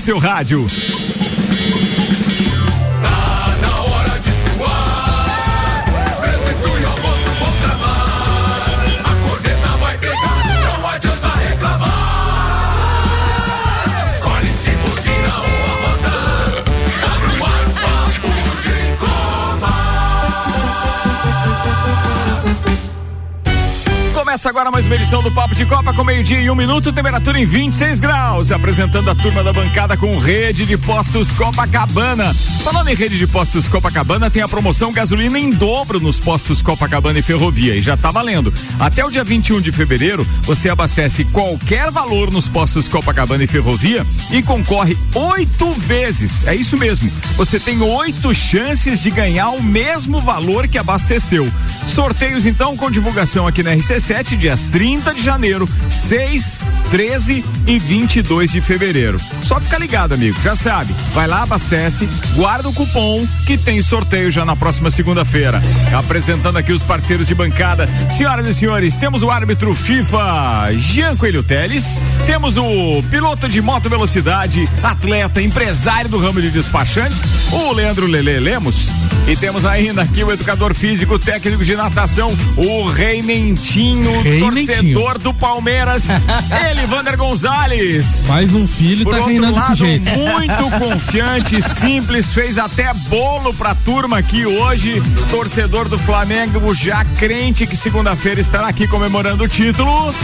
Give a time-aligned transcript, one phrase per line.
[0.00, 0.66] seu rádio.
[24.40, 27.38] Começa agora mais uma edição do Papo de Copa com meio-dia e um minuto, temperatura
[27.38, 28.50] em 26 graus.
[28.50, 32.32] Apresentando a turma da bancada com rede de postos Copacabana.
[32.64, 37.18] Falando em rede de postos Copacabana, tem a promoção gasolina em dobro nos postos Copacabana
[37.18, 37.76] e Ferrovia.
[37.76, 38.50] E já tá valendo.
[38.78, 44.06] Até o dia 21 de fevereiro, você abastece qualquer valor nos postos Copacabana e Ferrovia
[44.30, 46.46] e concorre oito vezes.
[46.46, 47.12] É isso mesmo.
[47.36, 51.52] Você tem oito chances de ganhar o mesmo valor que abasteceu.
[51.86, 57.78] Sorteios então com divulgação aqui na RC7 7 dias 30 de janeiro, 6, 13 e
[57.78, 59.18] 22 de fevereiro.
[59.42, 60.94] Só fica ligado, amigo, já sabe.
[61.14, 65.62] Vai lá, abastece, guarda o cupom que tem sorteio já na próxima segunda-feira.
[65.96, 67.88] Apresentando aqui os parceiros de bancada.
[68.10, 73.88] Senhoras e senhores, temos o árbitro FIFA Jean Coelho Teles, temos o piloto de moto
[73.88, 78.88] velocidade, atleta, empresário do ramo de despachantes, o Leandro Lele Lemos,
[79.26, 85.18] e temos ainda aqui o educador físico, técnico de natação, o Rei Mentinho Rei torcedor
[85.18, 86.08] do Palmeiras,
[86.68, 88.24] ele, Vander Gonzalez.
[88.26, 90.10] Mais um filho Por tá reinando desse jeito.
[90.10, 95.02] Muito confiante, simples, fez até bolo pra turma aqui hoje.
[95.30, 100.14] Torcedor do Flamengo, já crente que segunda-feira estará aqui comemorando o título.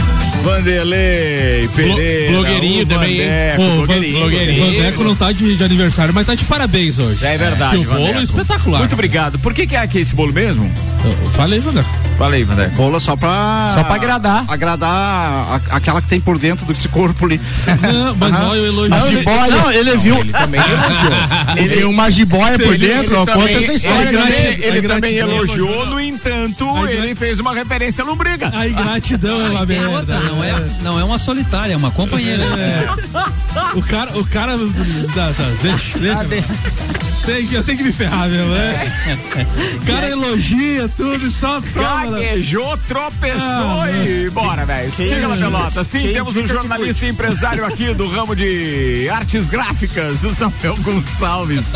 [0.43, 2.31] Vanderlei Pereira.
[2.31, 3.29] Blogueirinho também, hein?
[3.55, 4.19] Pô, blogueirinho.
[4.19, 4.65] blogueirinho.
[4.65, 7.25] Vandeco não tá de, de, aniversário, mas tá de parabéns hoje.
[7.25, 7.77] É verdade.
[7.77, 8.79] Que o bolo é espetacular.
[8.79, 9.39] Muito obrigado.
[9.39, 10.71] Por que, que é aqui esse bolo mesmo?
[11.03, 12.06] Eu falei, Vandeco.
[12.17, 12.75] Falei, Vandeco.
[12.75, 13.71] Bolo só pra.
[13.75, 14.43] Só pra agradar.
[14.47, 17.39] Agradar a, aquela que tem por dentro desse corpo ali.
[17.81, 18.49] Não, mas uhum.
[18.49, 18.89] olha o elogio.
[18.89, 20.17] Não, ele, não, ele não, viu.
[20.17, 21.11] Ele também elogiou.
[21.55, 24.09] ele tem uma jiboia por dentro, ele, ó, conta essa história.
[24.09, 28.51] Ele, também, ele também elogiou, no entanto, ele fez uma referência à lombriga.
[28.51, 29.89] A ingratidão é uma merda.
[29.89, 32.43] Outra, não, é, não é uma solitária, é uma companheira.
[32.43, 32.87] É.
[33.75, 34.57] O cara, o cara.
[35.13, 36.47] Tá, tá, deixa, deixa.
[37.27, 39.17] Tem que, eu tenho que me ferrar mesmo, né?
[39.75, 42.06] O cara elogia tudo, só toma.
[42.11, 44.91] Gaguejou, tropeçou ah, e bora, velho.
[44.91, 45.83] Siga na pelota.
[45.83, 51.71] Sim, temos um jornalista e empresário aqui do ramo de artes gráficas, o Samuel Gonçalves.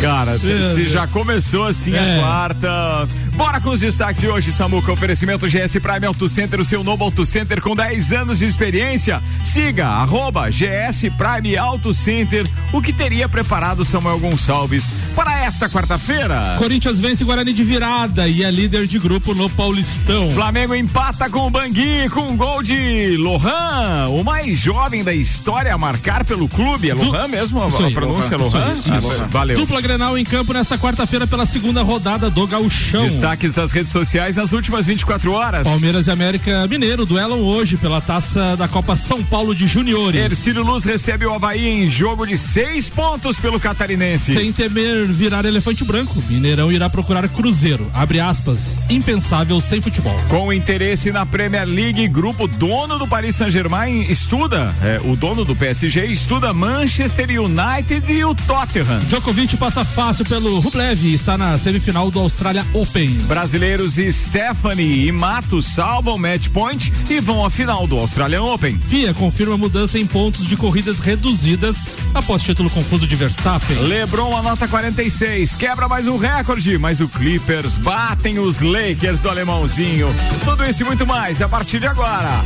[0.00, 2.18] Cara, se já começou assim é.
[2.18, 3.08] a quarta.
[3.36, 4.92] Bora com os destaques de hoje, Samuca.
[4.92, 9.20] Oferecimento GS Prime Auto Center, o seu novo Auto Center com 10 anos de experiência.
[9.42, 16.54] Siga, arroba GS Prime Auto Center, o que teria preparado Samuel Gonçalves para esta quarta-feira.
[16.58, 20.30] Corinthians vence Guarani de virada e é líder de grupo no Paulistão.
[20.30, 25.74] Flamengo empata com o Bangui com um gol de Lohan, o mais jovem da história
[25.74, 26.90] a marcar pelo clube.
[26.90, 27.60] É Lohan mesmo?
[27.60, 28.72] A, a pronúncia é Lohan?
[28.72, 29.22] Isso, isso.
[29.22, 29.56] Ah, valeu.
[29.56, 33.04] Dupla Grenal em campo nesta quarta-feira pela segunda rodada do Gauchão.
[33.24, 35.66] Destaques das redes sociais nas últimas 24 horas.
[35.66, 40.20] Palmeiras e América Mineiro duelam hoje pela taça da Copa São Paulo de Juniores.
[40.20, 44.34] Ercílio Luz recebe o Havaí em jogo de seis pontos pelo catarinense.
[44.34, 47.90] Sem temer virar elefante branco, Mineirão irá procurar Cruzeiro.
[47.94, 50.14] Abre aspas, impensável sem futebol.
[50.28, 55.56] Com interesse na Premier League, grupo dono do Paris Saint-Germain estuda, é, o dono do
[55.56, 59.00] PSG estuda Manchester United e o Tottenham.
[59.08, 63.13] Djokovic passa fácil pelo Rublev e está na semifinal do Australia Open.
[63.26, 68.78] Brasileiros Stephanie e Matos salvam match point e vão à final do Australian Open.
[68.78, 73.76] FIA confirma mudança em pontos de corridas reduzidas após título confuso de Verstappen.
[73.78, 80.14] LeBron anota 46, quebra mais um recorde, mas o Clippers batem os Lakers do alemãozinho.
[80.44, 82.44] Tudo isso e muito mais a partir de agora.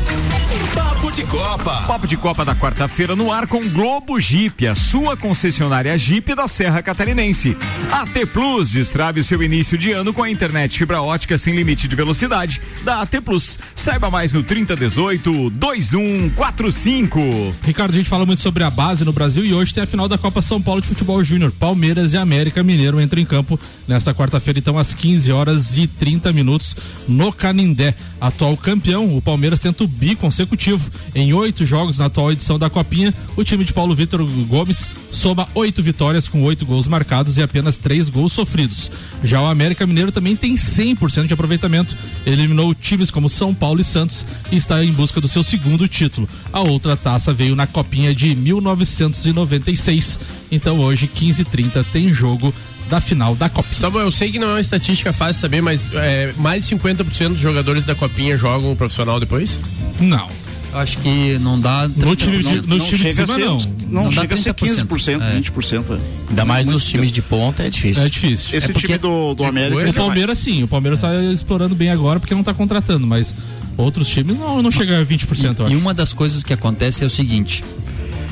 [0.74, 1.82] Papo de Copa.
[1.86, 6.46] Papo de Copa da quarta-feira no ar com Globo Jeep, a sua concessionária Jeep da
[6.46, 7.56] Serra Catarinense.
[7.90, 11.55] AT Plus destrave o seu início de ano com a internet internet fibra ótica sem
[11.55, 13.58] limite de velocidade da AT Plus.
[13.75, 17.55] Saiba mais no 3018 2145.
[17.62, 20.08] Ricardo, a gente fala muito sobre a base no Brasil e hoje tem a final
[20.08, 21.52] da Copa São Paulo de Futebol Júnior.
[21.52, 26.32] Palmeiras e América Mineiro entram em campo nesta quarta-feira, então, às 15 horas e 30
[26.32, 26.76] minutos
[27.06, 27.94] no Canindé.
[28.20, 30.90] Atual campeão, o Palmeiras tenta o bi consecutivo.
[31.14, 35.49] Em oito jogos na atual edição da Copinha, o time de Paulo Vitor Gomes soma
[35.55, 38.90] oito vitórias com oito gols marcados e apenas três gols sofridos.
[39.22, 41.96] Já o América Mineiro também tem 100% de aproveitamento.
[42.26, 46.28] eliminou times como São Paulo e Santos e está em busca do seu segundo título.
[46.52, 50.18] A outra taça veio na Copinha de 1996.
[50.50, 52.54] Então hoje, 15h30, tem jogo
[52.88, 53.68] da final da Copa.
[53.72, 57.28] Samuel, eu sei que não é uma estatística fácil saber, mas é, mais de 50%
[57.28, 59.60] dos jogadores da Copinha jogam profissional depois?
[60.00, 60.28] Não.
[60.73, 61.88] Acho que não dá.
[61.88, 63.59] No time, Não, no não time de chega a cima, não.
[64.05, 65.41] não, chega a ser 30%, 15%, é.
[65.41, 66.00] 20%.
[66.29, 68.03] Ainda mais nos times de ponta é difícil.
[68.03, 68.56] É difícil.
[68.56, 69.88] Esse É porque- time do, do América.
[69.91, 73.35] O Palmeiras sim, o Palmeiras está explorando bem agora porque não está contratando, mas
[73.79, 75.79] outros times não, não chega a 20%, eu E acho.
[75.79, 77.65] uma das coisas que acontece é o seguinte: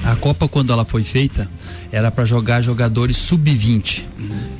[0.04, 1.48] a Copa, quando ela foi feita,
[1.90, 4.02] era para jogar jogadores sub-20.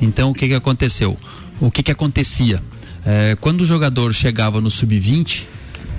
[0.01, 1.15] Então, o que, que aconteceu?
[1.59, 2.61] O que, que acontecia?
[3.05, 5.43] É, quando o jogador chegava no sub-20,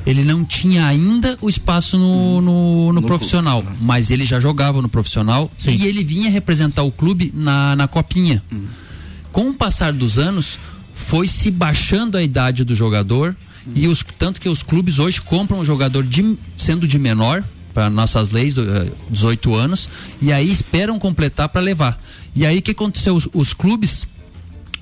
[0.07, 4.89] ele não tinha ainda o espaço no, no, no profissional, mas ele já jogava no
[4.89, 8.43] profissional e ele vinha representar o clube na, na copinha.
[9.33, 10.59] Com o passar dos anos,
[10.95, 13.37] foi se baixando a idade do jogador
[13.75, 17.45] e os, tanto que os clubes hoje compram o jogador de, sendo de menor
[17.75, 19.89] para nossas leis, do, eh, 18 anos,
[20.21, 22.03] e aí esperam completar para levar.
[22.35, 23.15] E aí o que aconteceu?
[23.15, 24.07] Os, os clubes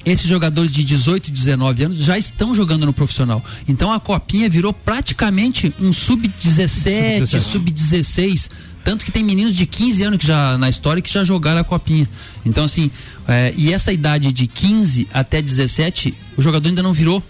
[0.06, 3.44] esses jogadores de 18 e 19 anos já estão jogando no profissional.
[3.66, 7.40] Então a copinha virou praticamente um sub-17, Sub-17.
[7.40, 8.50] sub-16.
[8.84, 11.64] Tanto que tem meninos de 15 anos que já na história que já jogaram a
[11.64, 12.08] copinha.
[12.44, 12.88] Então, assim,
[13.26, 17.20] é, e essa idade de 15 até 17, o jogador ainda não virou.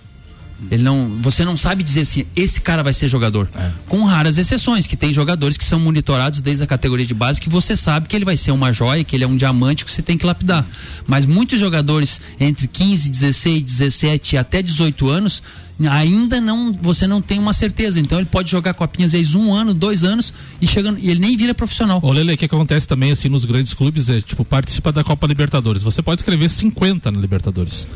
[0.70, 3.48] Ele não, você não sabe dizer assim, esse cara vai ser jogador.
[3.88, 7.48] Com raras exceções, que tem jogadores que são monitorados desde a categoria de base que
[7.48, 10.02] você sabe que ele vai ser uma joia, que ele é um diamante que você
[10.02, 10.66] tem que lapidar.
[11.06, 15.42] Mas muitos jogadores entre 15, 16, 17 e até 18 anos
[15.84, 18.00] ainda não, você não tem uma certeza.
[18.00, 21.20] Então ele pode jogar copinhas às vezes um ano, dois anos e chegando e ele
[21.20, 22.00] nem vira profissional.
[22.02, 25.26] Ô Lele, o que acontece também assim nos grandes clubes é, tipo, participa da Copa
[25.26, 25.82] Libertadores.
[25.82, 27.86] Você pode escrever 50 na Libertadores.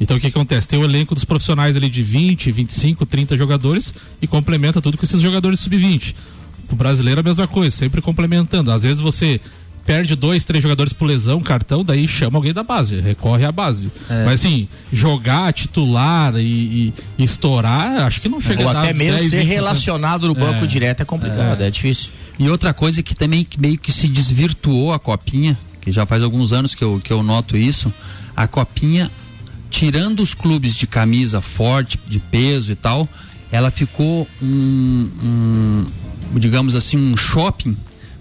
[0.00, 0.66] Então o que acontece?
[0.66, 5.04] Tem o elenco dos profissionais ali de 20, 25, 30 jogadores e complementa tudo com
[5.04, 6.14] esses jogadores sub-20.
[6.70, 8.70] O brasileiro a mesma coisa, sempre complementando.
[8.70, 9.40] Às vezes você
[9.90, 13.90] perde dois, três jogadores por lesão, cartão, daí chama alguém da base, recorre à base.
[14.08, 18.92] Mas assim, jogar, titular e, e estourar, acho que não chega Ou a dar até
[18.92, 19.48] mesmo 10, ser 20%.
[19.48, 20.66] relacionado no banco É.
[20.68, 22.12] direto é complicado, é, difícil.
[22.38, 26.52] E outra coisa que também meio que se desvirtuou a copinha, que já faz alguns
[26.52, 27.92] anos que eu, que eu noto isso,
[28.36, 29.10] a copinha,
[29.70, 33.08] tirando os clubes de camisa forte, de peso e tal,
[33.50, 35.86] ela ficou um, um
[36.38, 37.76] digamos assim, um shopping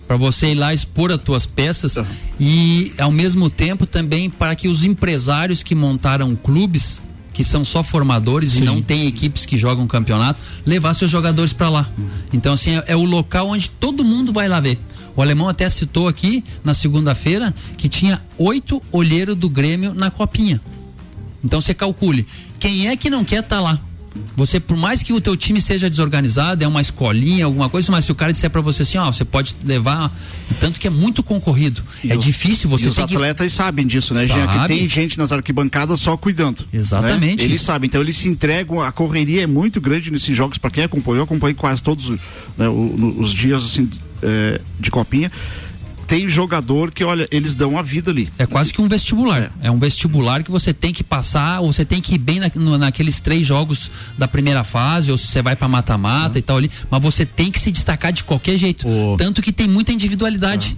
[0.10, 2.00] para você ir lá expor as tuas peças
[2.40, 7.00] e ao mesmo tempo também para que os empresários que montaram clubes
[7.32, 11.70] que são só formadores e não tem equipes que jogam campeonato, levar seus jogadores para
[11.70, 11.90] lá.
[12.34, 14.80] Então, assim, é, é o local onde todo mundo vai lá ver.
[15.16, 20.60] O alemão até citou aqui na segunda-feira que tinha oito olheiros do Grêmio na copinha.
[21.44, 22.26] Então você calcule,
[22.60, 23.80] quem é que não quer estar lá?
[24.36, 28.06] Você, por mais que o teu time seja desorganizado, é uma escolinha, alguma coisa, mas
[28.06, 30.12] se o cara disser para você assim, ó, você pode levar,
[30.60, 31.82] tanto que é muito concorrido.
[32.08, 34.48] é os- difícil, você e os tem que atletas sabem disso, né, Jean?
[34.48, 34.68] Que Sabe.
[34.78, 36.66] tem gente nas arquibancadas só cuidando.
[36.74, 37.38] Exatamente.
[37.38, 37.44] né?
[37.44, 40.84] Eles sabem, então eles se entregam, a correria é muito grande nesses jogos, para quem
[40.84, 42.10] acompanhou, eu acompanhei quase todos
[42.58, 43.90] né, os dias assim,
[44.24, 45.32] é, de copinha.
[46.10, 48.28] Tem jogador que, olha, eles dão a vida ali.
[48.40, 49.52] É quase que um vestibular.
[49.62, 49.70] É.
[49.70, 52.80] um vestibular que você tem que passar, ou você tem que ir bem na- no-
[52.80, 56.72] naqueles três jogos da primeira fase, ou se você vai pra mata-mata e tal ali.
[56.90, 58.88] Mas você tem que se destacar de qualquer jeito.
[58.88, 60.76] O- Tanto que tem muita individualidade.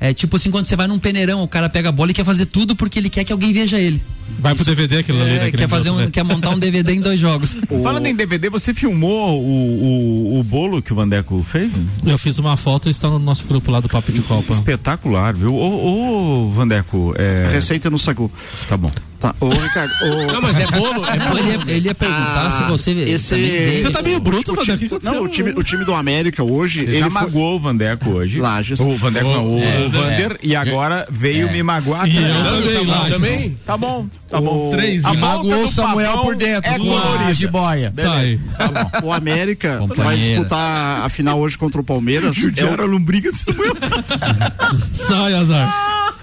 [0.00, 2.24] É tipo assim, quando você vai num peneirão, o cara pega a bola e quer
[2.24, 4.02] fazer tudo porque ele quer que alguém veja ele.
[4.38, 5.50] Vai pro DVD aquilo ali, É, né?
[5.50, 6.10] que quer, fazer outro, um, né?
[6.12, 7.56] quer montar um DVD em dois jogos.
[7.82, 11.72] Falando em DVD, você filmou o, o, o bolo que o Vandeco fez?
[12.06, 14.52] Eu fiz uma foto e está no nosso grupo lá do Papo de Copa.
[14.52, 15.54] Espetacular, viu?
[15.54, 17.50] Ô, ô, Vandeco, é.
[17.52, 18.30] Receita no sagu.
[18.68, 18.90] Tá bom.
[19.18, 19.34] Tá.
[19.38, 19.92] Ô, Ricardo.
[20.02, 21.04] ô- Não, mas é bolo.
[21.04, 22.90] É Pô, ele, ia, ele ia perguntar Ah, se você.
[22.92, 23.34] esse-
[23.82, 24.02] Você tá isso.
[24.02, 24.82] meio bruto, Vandeco.
[24.82, 25.14] O aconteceu?
[25.14, 26.80] Não, o time, o time do América hoje.
[26.84, 28.40] Você ele já foi- magoou o Vandeco hoje.
[28.40, 28.80] Lages.
[28.80, 33.04] O Vandeco não, o, É, o Vander, e agora veio me magoar E também.
[33.04, 34.06] eu também, Tá bom?
[34.30, 34.70] Tá bom.
[34.70, 37.34] Três, A volta Magoou do o Samuel por dentro é com a colorida.
[37.34, 37.92] jiboia.
[37.94, 38.40] Sai.
[38.56, 38.68] Tá
[39.00, 39.08] bom.
[39.08, 42.28] O América vai disputar a final hoje contra o Palmeiras.
[42.28, 43.30] É o- Judiaram a lombriga.
[44.92, 46.16] Sai, azar.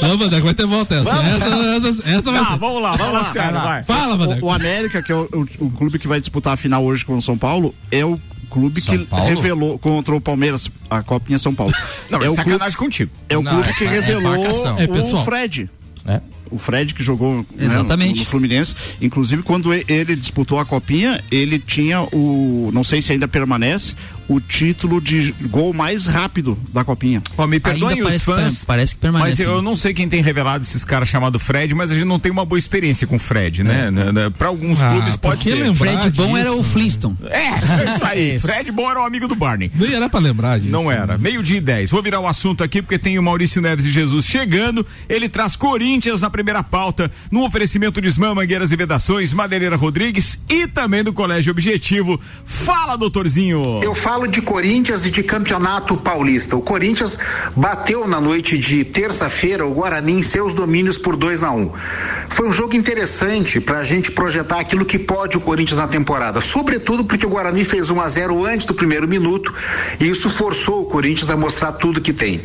[0.00, 1.10] Não, Vandeco, vai ter volta essa.
[1.10, 1.46] Essa,
[1.88, 2.58] essa, essa vai Tá, ter.
[2.58, 3.82] vamos lá, vamos lá, Ciara, vai.
[3.84, 4.46] Fala, o, Vandeco.
[4.46, 7.16] o América, que é o, o- o clube que vai disputar a final hoje com
[7.16, 8.18] o São Paulo, é o
[8.50, 9.26] clube São que Paulo?
[9.26, 11.72] revelou contra o Palmeiras, a Copinha São Paulo.
[12.10, 13.10] Não, é, é o clube, sacanagem contigo.
[13.28, 14.34] é o Não, clube é- que é revelou.
[14.78, 15.22] É pessoal.
[15.22, 15.70] o Fred.
[16.06, 16.20] É.
[16.52, 18.14] O Fred que jogou né, Exatamente.
[18.14, 18.74] no, no Fluminense.
[19.00, 22.70] Inclusive, quando ele disputou a copinha, ele tinha o.
[22.72, 23.94] Não sei se ainda permanece,
[24.34, 27.22] o título de gol mais rápido da copinha.
[27.36, 28.64] Ó, me perdoem Ainda os fãs.
[28.64, 29.44] parece que Mas permanece.
[29.44, 32.30] eu não sei quem tem revelado esses caras chamados Fred, mas a gente não tem
[32.32, 33.90] uma boa experiência com o Fred, né?
[33.90, 34.30] né?
[34.36, 35.54] Pra alguns Ah, clubes pode ser.
[35.54, 36.70] lembrar Fred Bom era o disso?
[36.72, 37.16] Flintstone.
[37.30, 38.38] É, é isso aí.
[38.40, 39.70] Fred bom era o amigo do Barney.
[39.74, 40.70] Nem era pra lembrar disso.
[40.70, 41.16] Não era.
[41.18, 41.90] Meio-dia e 10.
[41.90, 44.86] Vou virar o assunto aqui porque tem o Maurício Neves de Jesus chegando.
[45.08, 50.38] Ele traz Corinthians na primeira pauta, no oferecimento de Ismã, Mangueiras e Vedações, Madeireira Rodrigues
[50.48, 52.20] e também do Colégio Objetivo.
[52.44, 53.80] Fala, doutorzinho.
[53.82, 56.56] Eu falo Duelo de Corinthians e de Campeonato Paulista.
[56.56, 57.18] O Corinthians
[57.56, 61.72] bateu na noite de terça-feira o Guarani em seus domínios por 2 a 1 um.
[62.28, 66.40] Foi um jogo interessante para a gente projetar aquilo que pode o Corinthians na temporada,
[66.40, 69.52] sobretudo porque o Guarani fez 1 a 0 antes do primeiro minuto
[69.98, 72.40] e isso forçou o Corinthians a mostrar tudo que tem.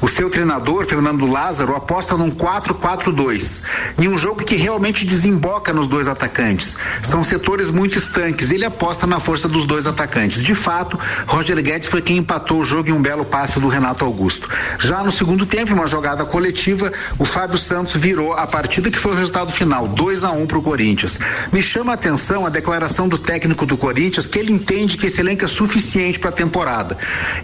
[0.00, 3.62] O seu treinador, Fernando Lázaro, aposta num 4-4-2,
[3.98, 6.76] em um jogo que realmente desemboca nos dois atacantes.
[7.02, 8.50] São setores muito estanques.
[8.50, 10.42] Ele aposta na força dos dois atacantes.
[10.42, 14.04] De fato, Roger Guedes foi quem empatou o jogo em um belo passe do Renato
[14.04, 14.48] Augusto.
[14.78, 18.98] Já no segundo tempo, em uma jogada coletiva, o Fábio Santos virou a partida que
[18.98, 21.18] foi o resultado final, 2 a 1 um para o Corinthians.
[21.52, 25.20] Me chama a atenção a declaração do técnico do Corinthians que ele entende que esse
[25.20, 26.96] elenco é suficiente para a temporada.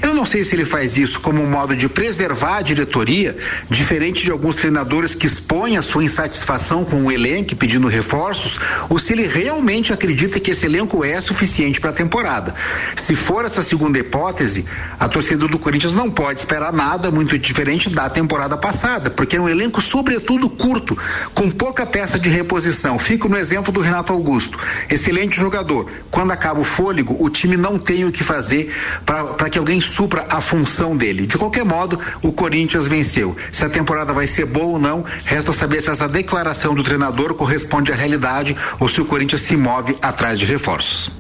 [0.03, 3.37] Eu não sei se ele faz isso como um modo de preservar a diretoria,
[3.69, 8.59] diferente de alguns treinadores que expõem a sua insatisfação com o elenco pedindo reforços,
[8.89, 12.55] ou se ele realmente acredita que esse elenco é suficiente para a temporada.
[12.97, 14.65] Se for essa segunda hipótese,
[14.99, 19.41] a torcida do Corinthians não pode esperar nada muito diferente da temporada passada, porque é
[19.41, 20.97] um elenco sobretudo curto,
[21.35, 22.99] com pouca peça de reposição.
[22.99, 25.91] Fico no exemplo do Renato Augusto, excelente jogador.
[26.11, 28.73] Quando acaba o fôlego, o time não tem o que fazer
[29.05, 31.27] para que alguém supra a função dele.
[31.27, 33.37] De qualquer modo, o Corinthians venceu.
[33.51, 37.35] Se a temporada vai ser boa ou não, resta saber se essa declaração do treinador
[37.35, 41.20] corresponde à realidade ou se o Corinthians se move atrás de reforços.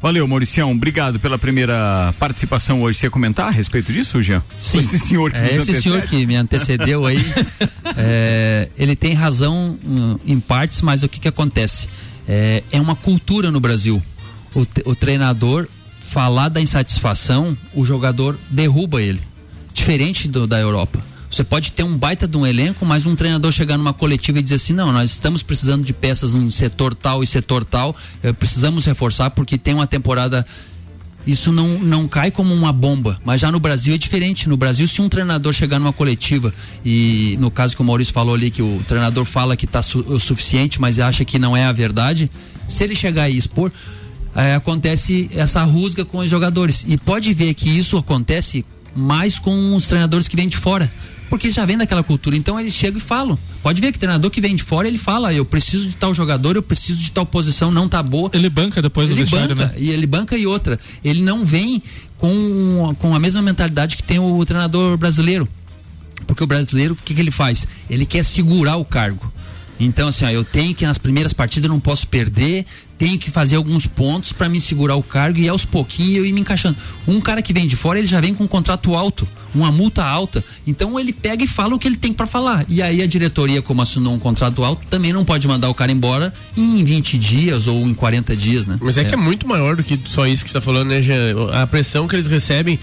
[0.00, 0.70] Valeu, Mauricião.
[0.70, 2.98] Obrigado pela primeira participação hoje.
[2.98, 4.42] Você ia comentar a respeito disso, Jean?
[4.60, 4.78] Sim.
[4.78, 5.82] Esse senhor que é, esse antecede?
[5.82, 7.24] senhor que me antecedeu aí,
[7.96, 11.88] é, ele tem razão hum, em partes, mas o que que acontece?
[12.28, 14.00] É, é uma cultura no Brasil.
[14.54, 15.66] O, o treinador
[16.00, 19.20] falar da insatisfação, o jogador derruba ele.
[19.74, 21.07] Diferente do, da Europa.
[21.30, 24.42] Você pode ter um baita de um elenco, mas um treinador chegar numa coletiva e
[24.42, 28.32] dizer assim: não, nós estamos precisando de peças no setor tal e setor tal, eh,
[28.32, 30.46] precisamos reforçar porque tem uma temporada
[31.26, 34.48] isso não, não cai como uma bomba, mas já no Brasil é diferente.
[34.48, 38.34] No Brasil, se um treinador chegar numa coletiva e no caso que o Maurício falou
[38.34, 41.66] ali, que o treinador fala que está su o suficiente, mas acha que não é
[41.66, 42.30] a verdade,
[42.66, 43.70] se ele chegar e expor,
[44.34, 46.86] eh, acontece essa rusga com os jogadores.
[46.88, 48.64] E pode ver que isso acontece
[48.98, 50.90] mais com os treinadores que vêm de fora.
[51.28, 53.38] Porque já vem daquela cultura, então eles chegam e falam.
[53.62, 56.56] Pode ver que treinador que vem de fora, ele fala, eu preciso de tal jogador,
[56.56, 58.30] eu preciso de tal posição, não tá boa.
[58.32, 59.74] Ele banca depois do Ele vestiário, banca, né?
[59.78, 60.80] e ele banca e outra.
[61.04, 61.82] Ele não vem
[62.16, 65.46] com, com a mesma mentalidade que tem o treinador brasileiro.
[66.26, 67.66] Porque o brasileiro, o que, que ele faz?
[67.90, 69.30] Ele quer segurar o cargo.
[69.80, 72.66] Então, assim, ó, eu tenho que nas primeiras partidas eu não posso perder,
[72.96, 76.32] tenho que fazer alguns pontos para me segurar o cargo e aos pouquinhos eu ir
[76.32, 76.76] me encaixando.
[77.06, 80.04] Um cara que vem de fora, ele já vem com um contrato alto, uma multa
[80.04, 80.44] alta.
[80.66, 82.64] Então ele pega e fala o que ele tem para falar.
[82.68, 85.92] E aí a diretoria, como assinou um contrato alto, também não pode mandar o cara
[85.92, 88.78] embora em 20 dias ou em 40 dias, né?
[88.80, 91.00] Mas é, que é muito maior do que só isso que você tá falando, né,
[91.00, 91.50] Jean?
[91.52, 92.80] A pressão que eles recebem,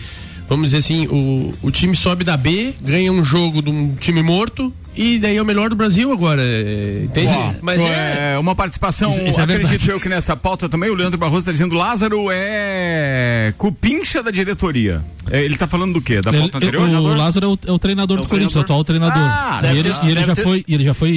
[0.48, 4.24] vamos dizer assim, o, o time sobe da B, ganha um jogo de um time
[4.24, 6.42] morto e daí é o melhor do Brasil agora.
[6.44, 7.58] é, Entende?
[7.62, 8.34] Mas é.
[8.36, 9.90] É, uma participação, Isso- isso é acredito verdade.
[9.92, 15.04] eu que nessa pauta também, o Leandro Barroso está dizendo, Lázaro é cupincha da diretoria.
[15.32, 16.22] É, ele está falando do quê?
[16.22, 16.84] Da Ele- pauta anterior?
[16.84, 17.18] o jogador?
[17.18, 19.18] Lázaro é o, é o treinador É o do Corinthians, o atual treinador.
[19.24, 21.12] Ah, e ele, ter- e ele já ter- foi, e ele já foi,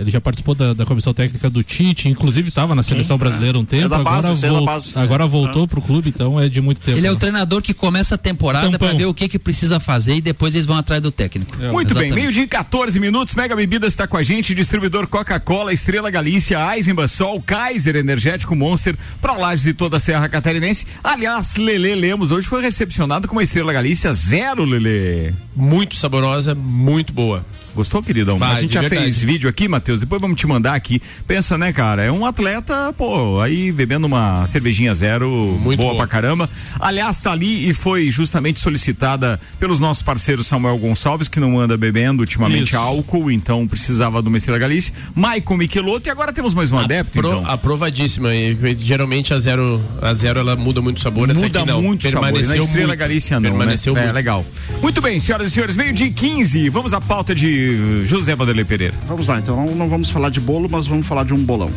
[0.00, 3.64] ele já participou da, da comissão técnica do Tite, inclusive estava na seleção brasileira um
[3.64, 4.92] tempo, da base, agora, é vol- base.
[4.94, 5.28] agora É.
[5.28, 6.96] voltou pro clube, então é de muito tempo.
[6.96, 7.18] Ele é o né?
[7.20, 8.88] treinador que começa a temporada Tampão.
[8.90, 11.56] para ver o que que precisa fazer e depois eles vão atrás do técnico.
[11.60, 12.14] É, Muito bem, Exatamente.
[12.14, 17.08] meio-dia e 14 minutos, Mega Bebidas está com a gente, distribuidor Coca-Cola, Estrela Galícia, Eisenbach,
[17.08, 20.86] Sol, Kaiser, Energético Monster, para Lages e toda a Serra Catarinense.
[21.02, 25.34] Aliás, Lele Lemos hoje foi recepcionado com uma Estrela Galícia zero, Lele.
[25.54, 27.44] Muito saborosa, muito boa.
[27.78, 28.38] Gostou, queridão?
[28.40, 29.04] Vai, a gente já verdade.
[29.04, 31.00] fez vídeo aqui, Matheus, depois vamos te mandar aqui.
[31.28, 32.02] Pensa, né, cara?
[32.02, 35.98] É um atleta, pô, aí bebendo uma cervejinha zero, Muito boa boa.
[35.98, 36.50] pra caramba.
[36.80, 41.76] Aliás, tá ali e foi justamente solicitada pelos nossos parceiros Samuel Gonçalves, que não anda
[41.76, 42.76] bebendo ultimamente Isso.
[42.76, 44.92] álcool, então precisava de uma Estrela Galícia.
[45.14, 47.46] Maicon Michelotto e agora temos mais um adepto, então.
[47.48, 48.34] Aprovadíssima.
[48.34, 51.30] E, geralmente a zero, a zero ela muda muito o sabor.
[51.30, 51.80] essa Muda aqui não.
[51.80, 52.26] muito o sabor.
[52.26, 52.98] Na Permaneceu Estrela muito.
[52.98, 54.00] Galícia não, Permaneceu né?
[54.00, 54.14] É, muito.
[54.16, 54.44] legal.
[54.82, 57.67] Muito bem, senhoras e senhores, meio dia e 15, vamos à pauta de
[58.04, 58.94] José Vanderlei Pereira.
[59.06, 61.70] Vamos lá, então não, vamos falar de bolo, mas vamos falar de um bolão.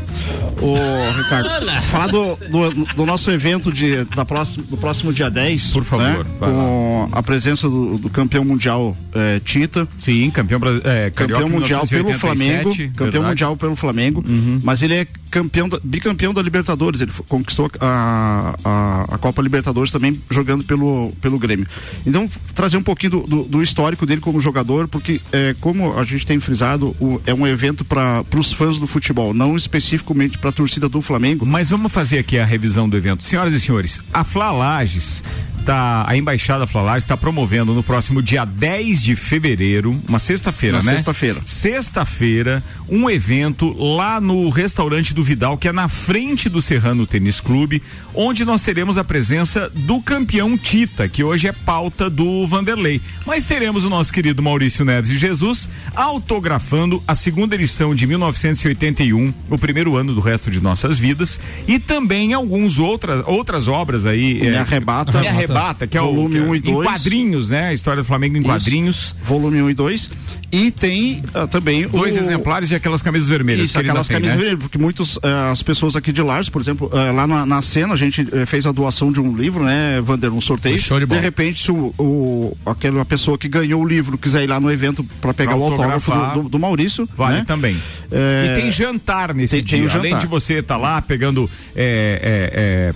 [0.61, 0.75] Ô,
[1.17, 1.49] Ricardo,
[1.91, 5.71] falar do, do, do nosso evento de, da próximo, do próximo dia 10.
[5.73, 9.87] Por favor, né, com a presença do, do campeão mundial eh, Tita.
[9.97, 12.69] Sim, campeão, é, Campeão mundial pelo 1987, Flamengo.
[12.69, 13.17] Campeão verdade.
[13.17, 13.27] Uhum.
[13.29, 14.23] mundial pelo Flamengo.
[14.63, 17.01] Mas ele é campeão da- bicampeão da Libertadores.
[17.01, 21.65] Ele conquistou a, a, a Copa Libertadores também jogando pelo, pelo Grêmio.
[22.05, 25.99] Então, trazer um pouquinho do, do- do histórico dele como jogador, porque é, como como
[25.99, 30.37] a gente tem frisado, o- é um evento para os fãs do futebol, não especificamente
[30.37, 31.45] para a torcida do Flamengo.
[31.45, 33.23] Mas vamos fazer aqui a revisão do evento.
[33.23, 35.23] Senhoras e senhores, a Fla Lages
[35.65, 40.77] tá, a embaixada Fla Lages está promovendo no próximo dia 10 de fevereiro, uma sexta-feira,
[40.81, 40.93] né?
[40.93, 41.41] sexta-feira.
[41.45, 47.39] Sexta-feira, um evento lá no restaurante do Vidal, que é na frente do Serrano Tênis
[47.39, 47.81] Clube,
[48.13, 53.01] onde nós teremos a presença do campeão Tita, que hoje é pauta do Vanderlei.
[53.25, 59.33] Mas teremos o nosso querido Maurício Neves de Jesus autografando a segunda edição de 1981,
[59.49, 64.39] o primeiro ano do resto de nossas vidas, e também alguns outras outras obras aí.
[64.41, 65.19] Me Arrebata.
[65.21, 65.50] Me Arrebata,
[65.89, 66.87] que é o Volume que é um e em dois.
[66.87, 67.67] quadrinhos, né?
[67.69, 68.49] A história do Flamengo em Isso.
[68.49, 69.15] quadrinhos.
[69.23, 70.09] Volume 1 e 2.
[70.53, 73.69] E tem ah, também Dois o, exemplares de aquelas camisas vermelhas.
[73.69, 74.41] Isso, aquelas tem, camisas né?
[74.41, 77.61] vermelhas, porque muitos, eh, as pessoas aqui de Lages, por exemplo, eh, lá na, na
[77.61, 80.75] cena a gente eh, fez a doação de um livro, né, Vander, um sorteio.
[80.75, 81.21] Foi show de bola.
[81.21, 85.05] repente, se o, o, aquela pessoa que ganhou o livro quiser ir lá no evento
[85.21, 87.43] para pegar o autógrafo do, do, do Maurício, Vale né?
[87.47, 87.77] também.
[88.11, 89.77] É, E tem jantar nesse tem- dia.
[89.77, 90.19] tem o Além jantar.
[90.25, 92.93] de você estar lá pegando é, é,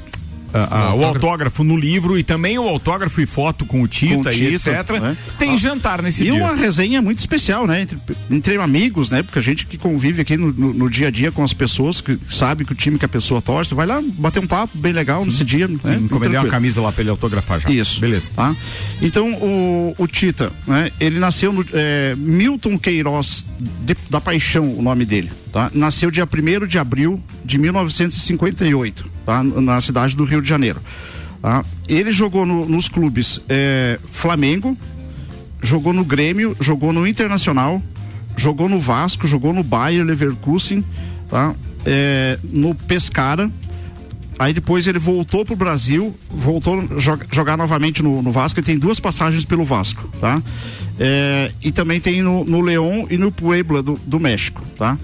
[0.63, 4.15] a- a- o autógrafo no livro e também o autógrafo e foto com o Tita,
[4.15, 4.89] Com o e Tita, etc.
[5.01, 5.17] né?
[5.37, 6.35] Tem Ah, jantar nesse E dia.
[6.35, 7.81] uma resenha muito especial, né?
[7.81, 7.97] Entre,
[8.29, 9.21] entre amigos, né?
[9.23, 12.01] Porque a gente que convive aqui no, no- no dia a dia com as pessoas,
[12.01, 14.93] que sabe que o time que a pessoa torce, vai lá bater um papo bem
[14.93, 15.67] legal nesse dia.
[15.67, 15.77] né?
[15.83, 17.69] Sim, encomendei uma camisa lá pra ele autografar já.
[17.69, 17.99] Isso.
[17.99, 18.31] Beleza.
[18.35, 18.55] Tá?
[19.01, 20.91] Então, o, o Tita, né?
[20.99, 21.65] Ele nasceu no.
[21.73, 25.31] é, Milton Queiroz de- da Paixão, o nome dele.
[25.55, 25.71] Tá?
[25.73, 29.41] Nasceu dia 1 de abril de 1958, tá?
[29.41, 30.81] Na cidade do Rio de Janeiro.
[31.41, 31.63] Tá?
[31.87, 34.77] Ele jogou no- nos clubes é, Flamengo,
[35.63, 37.81] jogou no Grêmio, jogou no Internacional,
[38.35, 40.83] jogou no Vasco, jogou no Bayer Leverkusen,
[41.29, 41.55] tá?
[41.85, 43.49] É, no Pescara.
[44.37, 48.59] Aí depois ele voltou pro Brasil, voltou a joga- jogar novamente no, no Vasco.
[48.59, 50.43] Ele tem duas passagens pelo Vasco, tá?
[50.99, 54.97] É, e também tem no, no León e no Puebla do, do México, tá?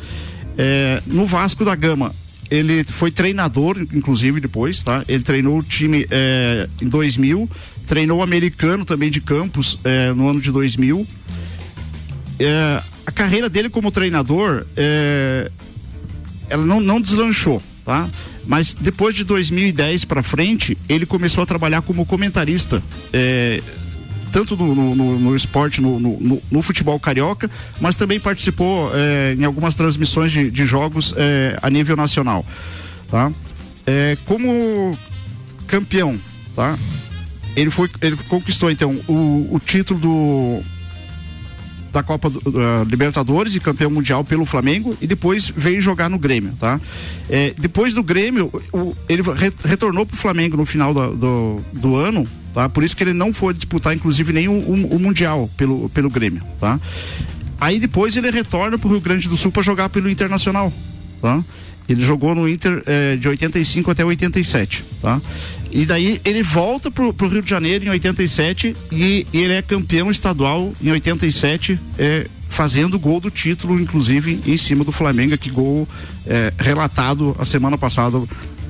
[0.58, 2.13] É, no Vasco da Gama,
[2.50, 5.06] ele foi treinador, inclusive depois, tá?
[5.08, 7.49] Ele treinou o time é, em 2000,
[7.88, 11.08] treinou o americano também de Campos é, no ano de 2000.
[12.39, 15.49] É, a carreira dele como treinador, é,
[16.49, 18.10] ela não, não deslanchou, tá?
[18.45, 22.84] Mas depois de 2010 para frente, ele começou a trabalhar como comentarista.
[24.32, 29.76] Tanto no, no- no- esporte, no, no- futebol carioca, mas também participou é, em algumas
[29.76, 32.46] transmissões de, de jogos é, a nível nacional.
[33.10, 33.32] Tá?
[33.86, 34.98] É, como
[35.67, 36.20] campeão,
[36.56, 36.78] tá?
[37.56, 40.62] Ele foi, ele conquistou então o, o título do
[41.91, 46.17] da Copa do, da Libertadores e campeão mundial pelo Flamengo e depois veio jogar no
[46.17, 46.80] Grêmio, tá?
[47.30, 51.98] É, depois do Grêmio, o- ele re- retornou pro Flamengo no final da- do, do
[51.98, 52.67] ano, tá?
[52.69, 56.09] Por isso que ele não foi disputar, inclusive, nem o, o- o Mundial pelo, pelo
[56.09, 56.79] Grêmio, tá?
[57.59, 60.73] Aí depois ele retorna pro Rio Grande do Sul para jogar pelo Internacional,
[61.21, 61.43] tá?
[61.89, 65.21] Ele jogou no Inter eh, de 85 até 87, tá?
[65.71, 70.09] E daí ele volta pro, pro Rio de Janeiro em 87 e ele é campeão
[70.09, 75.87] estadual em 87, eh, fazendo gol do título, inclusive em cima do Flamengo, que gol
[76.25, 78.21] eh, relatado a semana passada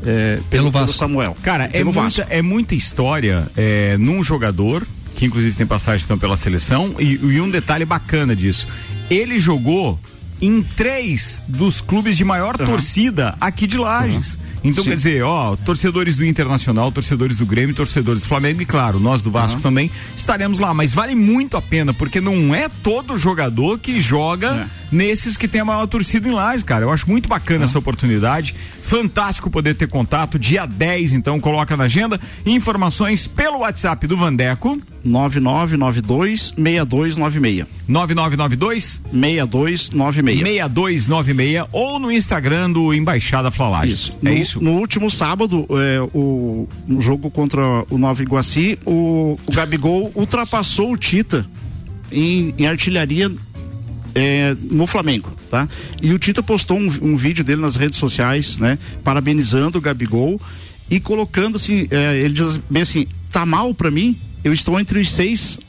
[0.05, 0.97] eh, pelo, Pelo Vasco.
[0.97, 1.35] Samuel.
[1.41, 4.85] Cara, é muita, é muita história é, num jogador,
[5.15, 8.67] que inclusive tem passagem então pela seleção, e, e um detalhe bacana disso.
[9.09, 9.99] Ele jogou
[10.41, 14.39] em três dos clubes de maior torcida aqui de Lages.
[14.63, 14.91] Então, Sim.
[14.91, 19.21] quer dizer, ó, torcedores do Internacional, torcedores do Grêmio, torcedores do Flamengo e, claro, nós
[19.21, 20.73] do Vasco também estaremos lá.
[20.73, 25.61] Mas vale muito a pena, porque não é todo jogador que joga nesses que tem
[25.61, 26.85] a maior torcida em Lages, cara.
[26.85, 28.55] Eu acho muito bacana essa oportunidade.
[28.81, 30.37] Fantástico poder ter contato.
[30.37, 32.19] Dia 10, então, coloca na agenda.
[32.45, 37.67] Informações pelo WhatsApp do Vandeco, 9992 6296.
[37.91, 40.39] 9992 6296.
[40.39, 43.99] 6296 ou no Instagram do Embaixada Flalages.
[43.99, 44.19] Isso.
[44.23, 44.63] É no, isso?
[44.63, 50.93] No último sábado, é, o, no jogo contra o Nova Iguaci, o, o Gabigol ultrapassou
[50.93, 51.45] o Tita
[52.11, 53.31] em, em artilharia
[54.15, 55.67] é, no Flamengo, tá?
[56.01, 58.77] E o Tita postou um, um vídeo dele nas redes sociais, né?
[59.03, 60.39] Parabenizando o Gabigol
[60.89, 64.17] e colocando assim, é, ele diz bem assim, tá mal pra mim?
[64.43, 65.59] Eu estou entre os seis.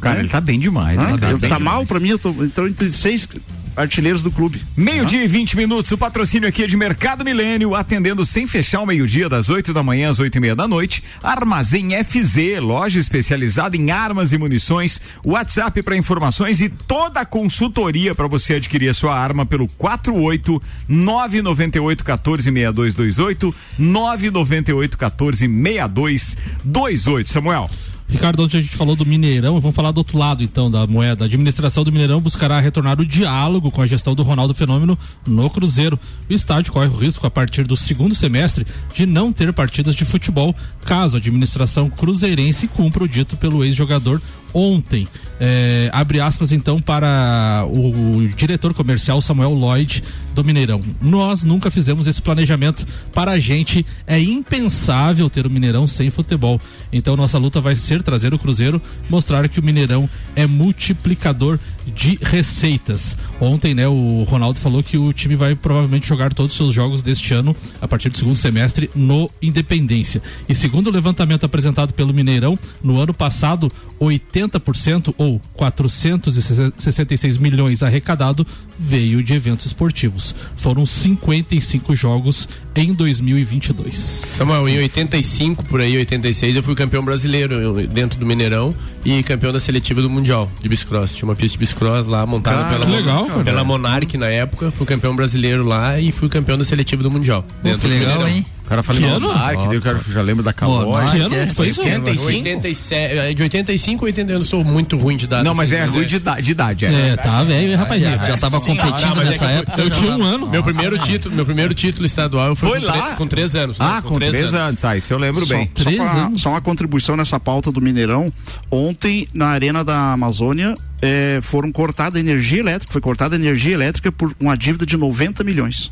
[0.00, 0.20] Cara, né?
[0.22, 1.18] ele tá bem demais, Ah, né?
[1.18, 1.32] cara?
[1.32, 2.08] eu- Bem tá mal pra mim?
[2.10, 3.26] Eu tô, então entre seis
[3.74, 4.62] artilheiros do clube.
[4.74, 8.86] Meio-dia e 20 minutos, o patrocínio aqui é de Mercado Milênio, atendendo sem fechar o
[8.86, 11.04] meio-dia, das 8 da manhã às 8 e meia da noite.
[11.22, 14.98] Armazém FZ, loja especializada em armas e munições.
[15.22, 20.62] WhatsApp para informações e toda a consultoria para você adquirir a sua arma pelo 48
[20.88, 27.28] 998 14 6228 998 14 6228.
[27.30, 27.68] Samuel.
[28.08, 31.24] Ricardo, ontem a gente falou do Mineirão, vamos falar do outro lado então da moeda.
[31.24, 35.50] A administração do Mineirão buscará retornar o diálogo com a gestão do Ronaldo Fenômeno no
[35.50, 35.98] Cruzeiro.
[36.30, 38.64] O estádio corre o risco a partir do segundo semestre
[38.94, 44.20] de não ter partidas de futebol, caso a administração cruzeirense cumpra o dito pelo ex-jogador
[44.56, 45.06] ontem.
[45.38, 50.02] É, abre aspas então para o diretor comercial Samuel Lloyd
[50.34, 50.80] do Mineirão.
[51.00, 52.86] Nós nunca fizemos esse planejamento.
[53.12, 56.58] Para a gente é impensável ter o Mineirão sem futebol.
[56.90, 62.18] Então nossa luta vai ser trazer o Cruzeiro, mostrar que o Mineirão é multiplicador de
[62.22, 63.16] receitas.
[63.40, 67.02] Ontem, né, o Ronaldo falou que o time vai provavelmente jogar todos os seus jogos
[67.02, 70.22] deste ano a partir do segundo semestre no Independência.
[70.48, 73.70] E segundo o levantamento apresentado pelo Mineirão, no ano passado,
[74.00, 78.46] 80% ou 466 milhões arrecadado
[78.78, 80.34] veio de eventos esportivos.
[80.56, 83.96] Foram 55 jogos em 2022.
[84.36, 89.52] Samuel, em 85, por aí, 86, eu fui campeão brasileiro dentro do Mineirão e campeão
[89.52, 91.14] da seletiva do Mundial de bicicross.
[91.14, 93.44] Tinha uma pista de bicicross lá montada Cara, pela, que legal, cara.
[93.44, 94.70] pela Monarch na época.
[94.70, 97.44] Fui campeão brasileiro lá e fui campeão da seletiva do Mundial.
[97.62, 98.36] dentro que do legal, Mineirão.
[98.36, 98.46] hein?
[98.64, 99.28] O cara fala Que ano?
[99.28, 101.08] Monark, daí o cara já lembra da Calói.
[101.12, 101.80] Que ano é, foi isso?
[101.82, 105.44] 87, é, de 85 a 80 eu sou muito ruim de data.
[105.44, 107.08] Não, mas assim, é ruim de, idade- de idade, é.
[107.10, 108.02] É, tá velho, hein, rapaz.
[108.02, 109.80] Já, já tava Sim, competindo não, mas é nessa eu- época.
[109.80, 110.48] Eu tinha um ano.
[110.48, 112.92] Meu primeiro título, meu primeiro título estadual eu fui Foi com, lá?
[113.08, 113.78] tre- com três anos.
[113.78, 113.86] né?
[113.88, 115.70] Ah, com três anos, tá, isso eu lembro bem.
[115.76, 116.42] Só, Três pra- anos.
[116.42, 118.32] só uma contribuição nessa pauta do Mineirão.
[118.68, 124.34] Ontem, na Arena da Amazônia, eh, foram cortada energia elétrica, foi cortada energia elétrica por
[124.40, 125.90] uma dívida de 90 milhões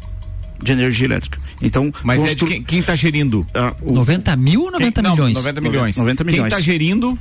[0.62, 1.38] de energia elétrica.
[1.62, 3.46] Então, Mas é de constru- quem, quem tá gerindo?
[3.54, 5.34] ah, o- 90 mil ou 90 Quem- não, milhões?
[5.36, 5.96] 90 milhões.
[5.96, 6.52] 90 Quem milhões.
[6.52, 7.18] tá gerindo?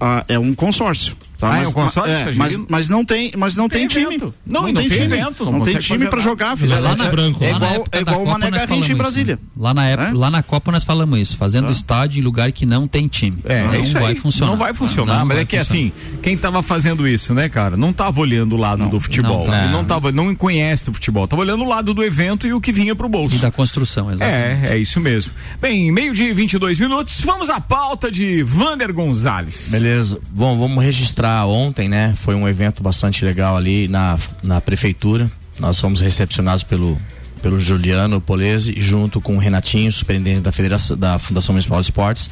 [0.00, 1.16] ah, é um consórcio.
[1.40, 1.52] Tá?
[1.54, 4.04] Ah, é um consórcio que tá mas, mas não tem, mas não tem, Tem time.
[4.14, 4.34] evento.
[4.46, 5.04] Não, e não tem time.
[5.04, 6.28] evento, não Não, tem time fazer pra nada.
[6.30, 6.48] jogar.
[6.50, 7.42] Lá fizeram- na branco.
[7.42, 9.34] É Lá igual, é igual nós Garrincha em Brasília.
[9.34, 9.42] isso.
[9.62, 10.12] Lá na, época, É?
[10.12, 11.72] lá na Copa nós falamos isso, fazendo Ah.
[11.72, 13.38] estádio em lugar que não tem time.
[13.44, 14.16] É, não é isso vai aí.
[14.16, 14.50] funcionar.
[14.50, 15.80] Não vai funcionar, Não mas vai é que funcionar.
[15.86, 19.38] assim, quem tava fazendo isso, né, cara, não tava olhando o lado do futebol.
[19.38, 19.66] não tá.
[19.68, 22.70] Não tava, não conhece o futebol, tava olhando o lado do evento e o que
[22.72, 23.36] vinha pro bolso.
[23.36, 24.66] E da construção, exatamente.
[24.66, 25.32] É, é isso mesmo.
[25.60, 29.68] Bem, meio de 22 minutos, vamos à pauta de Vander Gonzalez.
[29.70, 30.20] Beleza.
[30.30, 32.14] Bom, vamos registrar ontem, né?
[32.16, 35.30] Foi um evento bastante legal ali na, na prefeitura.
[35.58, 36.98] Nós fomos recepcionados pelo
[37.40, 42.30] pelo Juliano Polese junto com o Renatinho, superintendente da Federação da Fundação Municipal de Esportes.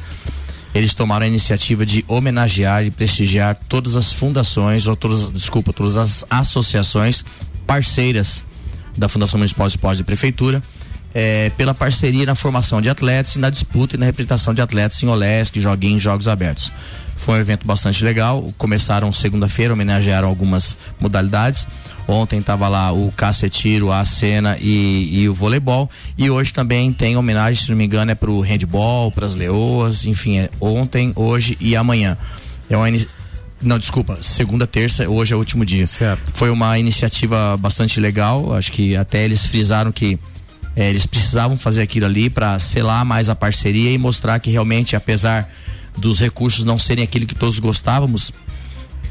[0.73, 5.97] Eles tomaram a iniciativa de homenagear e prestigiar todas as fundações ou todas, desculpa, todas
[5.97, 7.25] as associações
[7.65, 8.43] parceiras
[8.95, 10.61] da Fundação Municipal de Esportes da Prefeitura,
[11.13, 15.01] eh, pela parceria na formação de atletas e na disputa e na representação de atletas
[15.01, 16.71] em Olesc, joguinhos, jogos abertos.
[17.19, 18.51] Foi um evento bastante legal.
[18.57, 21.67] Começaram segunda-feira, homenagearam algumas modalidades.
[22.07, 25.89] Ontem estava lá o cacetiro, a cena e, e o voleibol.
[26.17, 29.35] E hoje também tem homenagem, se não me engano, é para o handball, para as
[29.35, 32.17] leoas, enfim, é ontem, hoje e amanhã.
[32.69, 32.87] É uma
[33.61, 35.85] não, desculpa, segunda, terça, hoje é o último dia.
[35.85, 36.31] Certo.
[36.33, 38.53] Foi uma iniciativa bastante legal.
[38.53, 40.17] Acho que até eles frisaram que
[40.73, 44.95] eh, eles precisavam fazer aquilo ali para selar mais a parceria e mostrar que realmente,
[44.95, 45.49] apesar
[45.99, 48.31] dos recursos não serem aquilo que todos gostávamos,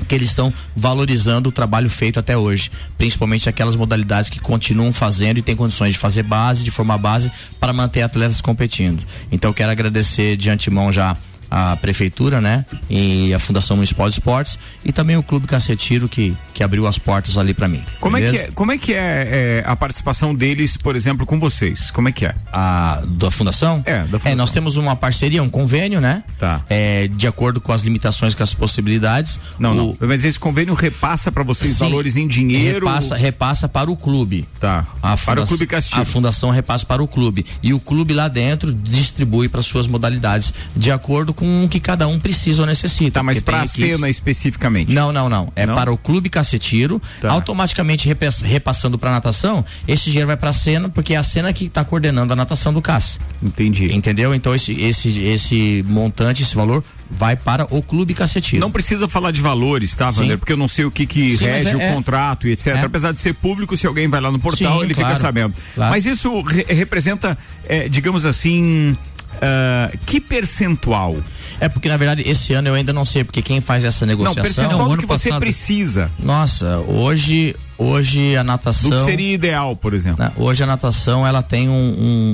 [0.06, 5.38] que eles estão valorizando o trabalho feito até hoje, principalmente aquelas modalidades que continuam fazendo
[5.38, 9.02] e têm condições de fazer base, de formar base para manter atletas competindo.
[9.30, 11.16] Então quero agradecer de antemão já
[11.50, 16.36] a prefeitura, né, e a Fundação Municipal de Esportes e também o Clube Cacetiro que
[16.52, 17.84] que abriu as portas ali para mim.
[18.00, 18.44] Como é, que beleza?
[18.46, 21.88] é, como é que é, é, a participação deles, por exemplo, com vocês?
[21.92, 22.34] Como é que é?
[22.52, 23.80] a da fundação?
[23.86, 24.36] É, da fundação.
[24.36, 26.24] nós temos uma parceria, um convênio, né?
[26.36, 26.62] Tá.
[26.68, 29.38] É, de acordo com as limitações, com as possibilidades.
[29.56, 29.96] Não, o- não.
[30.00, 31.78] Mas esse convênio repassa para vocês Sim.
[31.78, 32.86] valores em dinheiro?
[32.86, 34.48] Repassa, repassa para o clube.
[34.58, 34.84] Tá.
[35.00, 36.02] A Para o Clube Castilho.
[36.02, 37.46] A fundação repassa para o clube.
[37.62, 42.08] E o clube lá dentro distribui para suas modalidades, de acordo com o que cada
[42.08, 43.20] um precisa ou necessita.
[43.20, 44.92] Tá, mas para a cena especificamente?
[44.92, 45.52] Não, não, não.
[45.54, 45.76] É Não?
[45.76, 47.00] para o clube cacetiro.
[47.20, 47.30] Tá.
[47.30, 51.52] Automaticamente repass- repassando para natação, esse dinheiro vai para a cena, porque é a cena
[51.52, 53.20] que está coordenando a natação do CAS.
[53.40, 53.92] Entendi.
[53.94, 54.34] Entendeu?
[54.34, 58.60] Então esse, esse, esse montante, esse valor, vai para o clube cacetiro.
[58.60, 60.10] Não precisa falar de valores, tá.
[60.10, 60.38] Vander?
[60.38, 61.92] Porque eu não sei o que, que Sim, rege é- o é.
[61.94, 62.66] contrato e etc.
[62.66, 62.80] É.
[62.84, 65.20] Apesar de ser público, se alguém vai lá no portal, Sim, ele fica claro.
[65.20, 65.54] sabendo.
[65.74, 65.90] Claro.
[65.92, 68.96] Mas isso re- representa, eh, digamos assim,
[69.42, 71.16] ah, que percentual?
[71.60, 74.10] É porque, na verdade, esse ano eu ainda não sei, porque quem faz essa Não,
[74.12, 74.42] negociação.
[74.42, 76.10] percentual Não, ano que você passado- precisa.
[76.18, 78.90] Nossa, hoje, hoje a natação.
[78.90, 80.22] Do que seria ideal, por exemplo.
[80.24, 81.72] né, Hoje a natação ela tem um,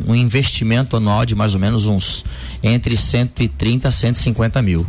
[0.08, 2.24] um- um investimento anual de mais ou menos uns
[2.62, 4.86] entre 130 a 150 mil.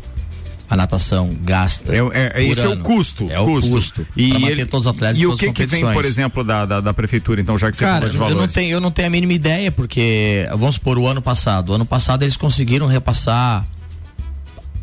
[0.67, 1.93] A natação gasta.
[1.95, 1.99] É,
[2.33, 2.83] é- esse é o ano.
[2.83, 3.29] custo.
[3.29, 4.05] É o custo.
[4.17, 6.65] E, manter ele- todos os atletas e o que, as que vem, por exemplo, da,
[6.65, 8.53] da, da prefeitura, então, já que você Cara, de eu não, valores?
[8.53, 11.69] tenho, eu não tenho a mínima ideia, porque, vamos supor, o ano passado.
[11.69, 13.65] O ano passado eles conseguiram repassar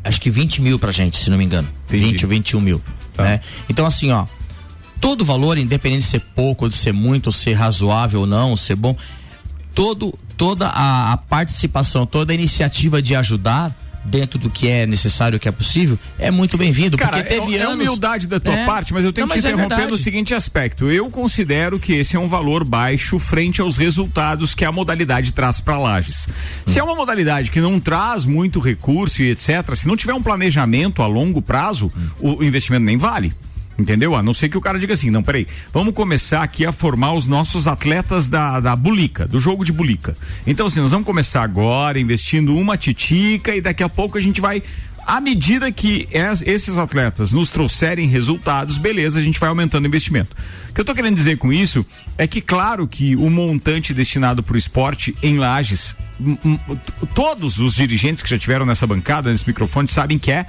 [0.04, 1.68] acho que 20 mil pra gente, se não me engano.
[1.88, 2.04] Entendi.
[2.06, 2.82] 20 ou 21 mil.
[3.18, 3.40] Né?
[3.68, 4.26] Então, assim, ó,
[5.00, 8.50] todo valor, independente de ser pouco, ou de ser muito, ou ser razoável ou não,
[8.50, 8.96] ou ser bom,
[9.74, 15.38] todo, toda a, a participação, toda a iniciativa de ajudar dentro do que é necessário,
[15.38, 16.96] que é possível, é muito bem-vindo.
[16.96, 17.74] Cara, porque teve é, é anos.
[17.74, 18.66] humildade da tua É.
[18.66, 20.02] parte, mas eu tenho Não, que te é interromper no verdade.
[20.02, 20.90] seguinte aspecto.
[20.90, 25.60] Eu considero que esse é um valor baixo frente aos resultados que a modalidade traz
[25.60, 26.28] para Lages.
[26.66, 30.22] Se é uma modalidade que não traz muito recurso e etc., se não tiver um
[30.22, 33.32] planejamento a longo prazo, o, o investimento nem vale.
[33.78, 34.14] Entendeu?
[34.14, 37.14] A não ser que o cara diga assim, não, peraí, vamos começar aqui a formar
[37.14, 40.14] os nossos atletas da, da bulica, do jogo de bulica.
[40.46, 44.40] Então, assim, nós vamos começar agora investindo uma titica e daqui a pouco a gente
[44.40, 44.62] vai
[45.04, 49.88] à medida que es- esses atletas nos trouxerem resultados, beleza, a gente vai aumentando o
[49.88, 50.37] investimento.
[50.70, 51.85] O que eu tô querendo dizer com isso
[52.16, 55.96] é que, claro, que o montante destinado para o esporte em Lages,
[57.14, 60.46] todos os dirigentes que já tiveram nessa bancada, nesse microfone, sabem que é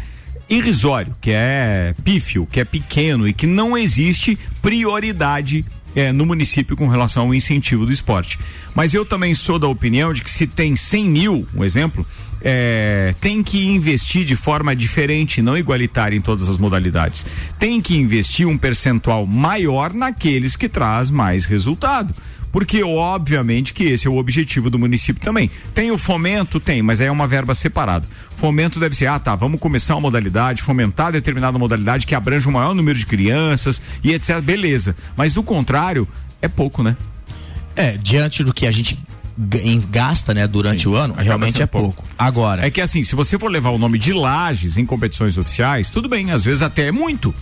[0.50, 6.76] irrisório, que é pífio, que é pequeno e que não existe prioridade eh, no município
[6.76, 8.40] com relação ao incentivo do esporte.
[8.74, 12.06] Mas eu também sou da opinião de que se tem 100 mil, um exemplo,
[12.42, 17.26] eh, tem que investir de forma diferente, não igualitária em todas as modalidades.
[17.60, 22.14] Tem que investir um percentual maior naqueles que traz mais resultado.
[22.54, 25.50] Porque, obviamente, que esse é o objetivo do município também.
[25.74, 26.60] Tem o fomento?
[26.60, 28.08] Tem, mas aí é uma verba separada.
[28.38, 32.52] Fomento deve ser, ah, tá, vamos começar uma modalidade, fomentar determinada modalidade que abrange o
[32.52, 34.40] maior número de crianças e etc.
[34.40, 34.96] Beleza.
[35.18, 36.08] Mas do contrário,
[36.44, 36.96] é pouco, né?
[37.76, 39.00] É, diante do que a gente
[39.90, 42.06] gasta, né, durante Sim, o ano, realmente é pouco.
[42.16, 45.90] Agora, É que assim, se você for levar o nome de Lages em competições oficiais,
[45.90, 47.34] tudo bem, às vezes até é muito.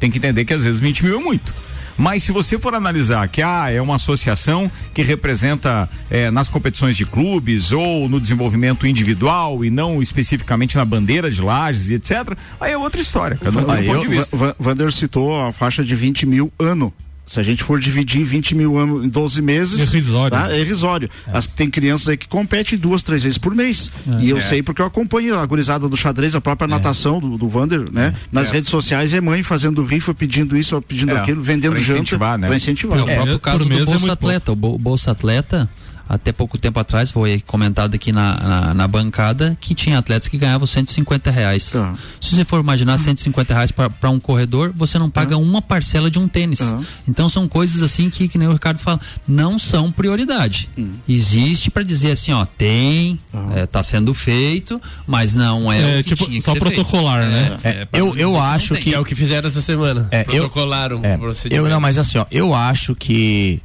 [0.00, 1.54] Tem que entender que às vezes 20 mil é muito.
[1.96, 6.96] Mas se você for analisar que ah, é uma associação que representa eh, nas competições
[6.96, 12.36] de clubes ou no desenvolvimento individual e não especificamente na bandeira de lajes e etc.,
[12.60, 16.52] aí é outra história, cada um ponto eu- Vander citou a faixa de 20 mil
[16.58, 16.92] ano.
[17.26, 19.80] Se a gente for dividir 20 mil ano em 12 meses.
[19.80, 20.30] É irrisório.
[20.36, 20.52] tá?
[20.52, 21.08] É irrisório.
[21.32, 23.90] As- tem crianças aí que competem duas, três vezes por mês.
[24.20, 24.40] E eu É.
[24.42, 28.14] sei porque eu acompanho a gurizada do xadrez, a própria natação do, do Vander, né?
[28.30, 31.92] Nas redes sociais é mãe fazendo rifa, pedindo isso, pedindo É, aquilo, vendendo pra janta.
[32.00, 32.46] incentivar, né?
[32.46, 32.98] Pra incentivar.
[32.98, 34.52] É, o próprio por caso é do Bolsa Atleta.
[34.52, 35.70] O Bo- Bolsa Atleta,
[36.08, 40.36] até pouco tempo atrás, foi comentado aqui na, na, na bancada que tinha atletas que
[40.38, 41.70] ganhavam 150 reais.
[41.72, 41.94] Tá.
[42.20, 46.18] Se você for imaginar 150 reais para um corredor, você não paga uma parcela de
[46.18, 46.60] um tênis.
[46.60, 46.84] Uhum.
[47.08, 50.68] Então são coisas assim que, que nem o Ricardo fala, não são prioridade.
[51.08, 53.18] Existe para dizer assim, ó, tem,
[53.54, 56.60] é, tá sendo feito, mas não é, É, o que tipo, tinha que só ser
[56.60, 56.74] feito.
[56.74, 57.56] protocolar, né?
[57.64, 60.08] É, eu- não dizer eu não acho que- Que é o que fizeram essa semana.
[60.10, 61.66] É, eu- Protocolaram É, o procedimento.
[61.66, 63.60] eu não, mas assim, ó, eu acho que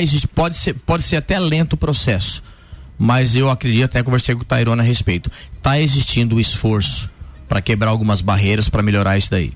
[0.00, 2.42] existe, pode ser, pode ser até lento o processo,
[2.98, 5.30] mas eu acredito, até conversei com o Tairona a respeito,
[5.62, 7.08] tá existindo o esforço
[7.48, 9.52] para quebrar algumas barreiras para melhorar isso daí.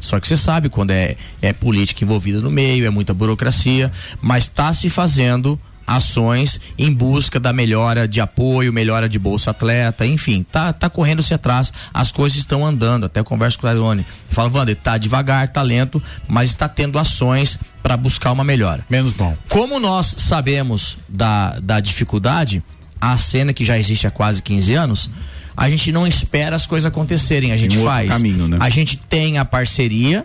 [0.00, 4.44] Só que você sabe quando é, é política envolvida no meio, é muita burocracia, mas
[4.44, 10.44] está se fazendo ações em busca da melhora de apoio, melhora de bolsa atleta, enfim,
[10.50, 14.76] tá, tá correndo-se atrás, as coisas estão andando, até converso com o Tairone, fala, Wander,
[14.76, 18.84] tá devagar, tá lento, mas está tendo ações para buscar uma melhora.
[18.90, 19.36] Menos bom.
[19.48, 22.62] Como nós sabemos da, da dificuldade,
[23.00, 25.10] a cena que já existe há quase 15 anos,
[25.56, 28.08] a gente não espera as coisas acontecerem, a gente faz.
[28.08, 28.58] caminho, né?
[28.60, 30.24] A gente tem a parceria,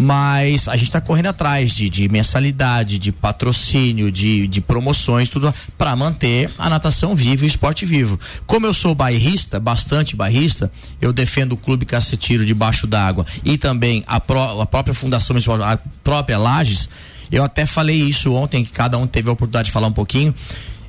[0.00, 5.52] mas a gente está correndo atrás de, de mensalidade, de patrocínio, de, de promoções, tudo
[5.76, 8.18] para manter a natação viva e o esporte vivo.
[8.46, 14.04] Como eu sou bairrista, bastante bairrista, eu defendo o Clube Cacetiro debaixo d'água e também
[14.06, 15.34] a, a própria Fundação
[15.64, 16.88] a própria Lages.
[17.28, 20.32] Eu até falei isso ontem, que cada um teve a oportunidade de falar um pouquinho.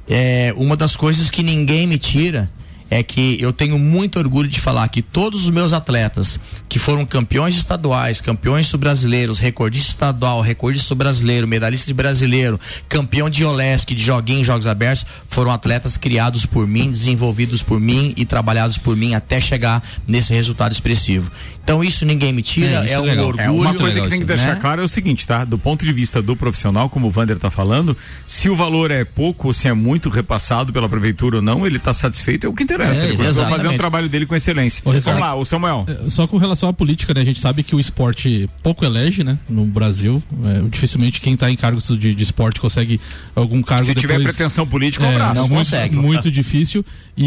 [0.08, 2.48] É, uma das coisas que ninguém me tira
[2.90, 7.06] é que eu tenho muito orgulho de falar que todos os meus atletas que foram
[7.06, 14.04] campeões estaduais, campeões brasileiros, recordista estadual, recordista brasileiro, medalhista de brasileiro, campeão de Olesc, de
[14.04, 18.96] joguinho em jogos abertos, foram atletas criados por mim, desenvolvidos por mim e trabalhados por
[18.96, 21.32] mim até chegar nesse resultado expressivo.
[21.64, 23.28] Então isso ninguém me tira, É, é, é um legal.
[23.28, 23.46] orgulho.
[23.46, 24.60] É, uma coisa legal que tem que deixar né?
[24.60, 25.46] claro é o seguinte, tá?
[25.46, 29.06] Do ponto de vista do profissional, como o Vander tá falando, se o valor é
[29.06, 32.54] pouco ou se é muito repassado pela prefeitura ou não, ele tá satisfeito, é o
[32.54, 32.79] que interessa.
[32.84, 33.58] É, ele continua exatamente.
[33.58, 34.82] fazendo o trabalho dele com excelência.
[34.86, 34.92] Ô.
[34.92, 35.86] Vamos lá, o Samuel.
[35.88, 37.22] É, Só com relação à política, né?
[37.22, 39.38] A gente sabe que o esporte pouco elege, né?
[39.50, 40.22] No Brasil.
[40.46, 43.00] É, dificilmente quem está em cargos de, de esporte consegue
[43.36, 44.36] algum cargo Se tiver depois.
[44.36, 45.36] pretensão política, um É, abraço.
[45.42, 45.96] não muito, consegue.
[45.96, 46.86] Muito difícil.
[47.18, 47.26] E,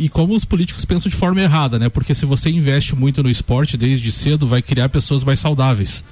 [0.00, 1.88] e- e como os políticos pensam de forma errada, né?
[1.88, 6.02] Porque se você investe muito no esporte desde cedo, vai criar pessoas mais saudáveis.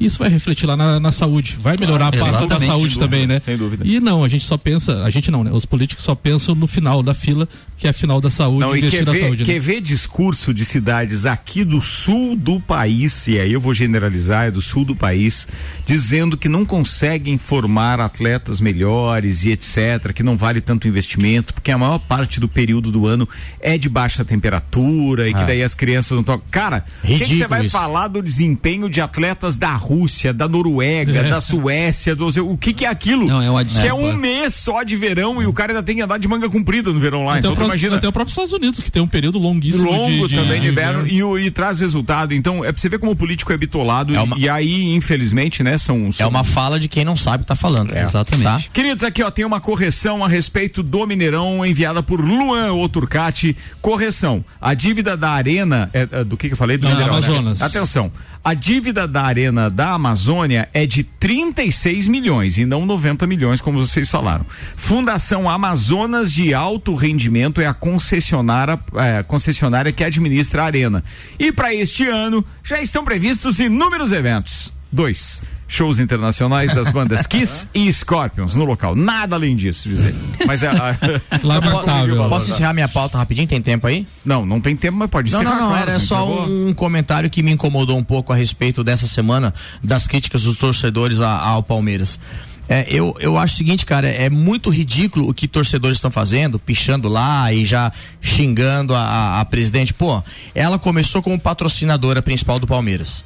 [0.00, 3.00] Isso vai refletir lá na, na saúde, vai melhorar Claro, a pasta da saúde dúvida,
[3.00, 3.40] também, né?
[3.40, 3.84] sem dúvida.
[3.86, 5.50] E não, a gente só pensa, a gente não, né?
[5.52, 8.74] Os políticos só pensam no final da fila, que é a final da saúde, Não,
[8.74, 9.44] e investir quer na ver, saúde.
[9.44, 9.58] quer né?
[9.60, 14.50] ver discurso de cidades aqui do sul do país, e aí eu vou generalizar, é
[14.50, 15.46] do sul do país,
[15.86, 21.70] dizendo que não conseguem formar atletas melhores e etc, que não vale tanto investimento, porque
[21.70, 23.28] a maior parte do período do ano
[23.60, 25.44] é de baixa temperatura e que Ah.
[25.44, 26.46] daí as crianças não tocam.
[26.50, 27.70] Cara, o que que você vai isso.
[27.72, 32.84] falar do desempenho de atletas da Rússia, da Noruega, da Suécia, do, o que que
[32.84, 33.26] é aquilo?
[33.26, 35.96] Não, é uma que é um mês só de verão e o cara ainda tem
[35.96, 37.32] que andar de manga comprida no verão lá.
[37.32, 39.38] Até, então o tu próprio, imagina até o próprio Estados Unidos, que tem um período
[39.38, 42.32] longuíssimo longo de, de, também de inverno e, e traz resultado.
[42.34, 45.62] Então, é pra você ver como o político é bitolado É uma- e, aí, infelizmente,
[45.62, 46.06] né, são.
[46.08, 47.94] É são- uma fala de quem não sabe o que tá falando.
[47.96, 48.44] Exatamente.
[48.44, 48.60] Tá?
[48.72, 53.56] Queridos, aqui ó, tem uma correção a respeito do Mineirão enviada por Luan Oturcati.
[53.80, 54.44] Correção.
[54.60, 55.90] A dívida da Arena.
[55.92, 56.76] é, é, do que, que eu falei?
[56.78, 57.26] Do Não, Mineirão, né?
[57.26, 57.62] Amazonas.
[57.62, 58.10] Atenção.
[58.44, 63.78] A dívida da Arena da Amazônia é de 36 milhões e não 90 milhões, como
[63.78, 64.44] vocês falaram.
[64.76, 71.02] Fundação Amazonas de Alto Rendimento é a concessionária, é, concessionária que administra a Arena.
[71.38, 74.74] E para este ano já estão previstos inúmeros eventos.
[74.92, 75.42] Dois.
[75.66, 78.94] Shows internacionais das bandas Kiss e Scorpions no local.
[78.94, 80.14] Nada além disso, dizer.
[80.46, 80.68] Mas é.
[80.68, 80.96] a-
[81.42, 82.28] Lamentável.
[82.28, 83.48] Posso encerrar minha pauta rapidinho?
[83.48, 84.06] Tem tempo aí?
[84.24, 85.44] Não, não tem tempo, mas pode Não, ser.
[85.44, 88.84] não, não, claro, era só vou- um comentário que me incomodou um pouco a respeito
[88.84, 92.18] dessa semana das críticas dos torcedores a- ao Palmeiras.
[92.66, 96.58] É, eu, eu acho o seguinte, cara, é muito ridículo o que torcedores estão fazendo,
[96.58, 99.92] pichando lá e já xingando a, a- a presidente.
[99.92, 100.22] Pô,
[100.54, 103.22] ela começou como patrocinadora principal do Palmeiras.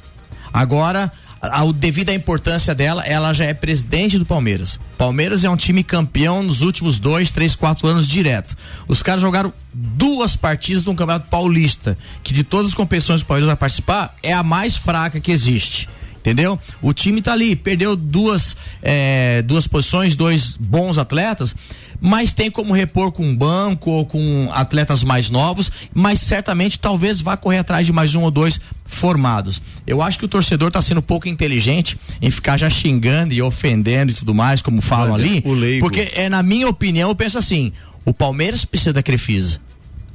[0.51, 4.79] Agora, a, a, devido à importância dela, ela já é presidente do Palmeiras.
[4.97, 8.55] Palmeiras é um time campeão nos últimos dois, três, quatro anos direto.
[8.87, 13.27] Os caras jogaram duas partidas no Campeonato Paulista, que de todas as competições que o
[13.27, 15.87] Palmeiras vai participar, é a mais fraca que existe.
[16.17, 16.59] Entendeu?
[16.81, 21.55] O time tá ali, perdeu duas, é, duas posições, dois bons atletas,
[22.01, 27.21] mas tem como repor com um banco ou com atletas mais novos, mas certamente talvez
[27.21, 29.61] vá correr atrás de mais um ou dois formados.
[29.85, 34.11] Eu acho que o torcedor está sendo pouco inteligente em ficar já xingando e ofendendo
[34.11, 37.71] e tudo mais, como falam Olha, ali, porque é na minha opinião, eu penso assim,
[38.05, 39.59] o Palmeiras precisa da Crefisa.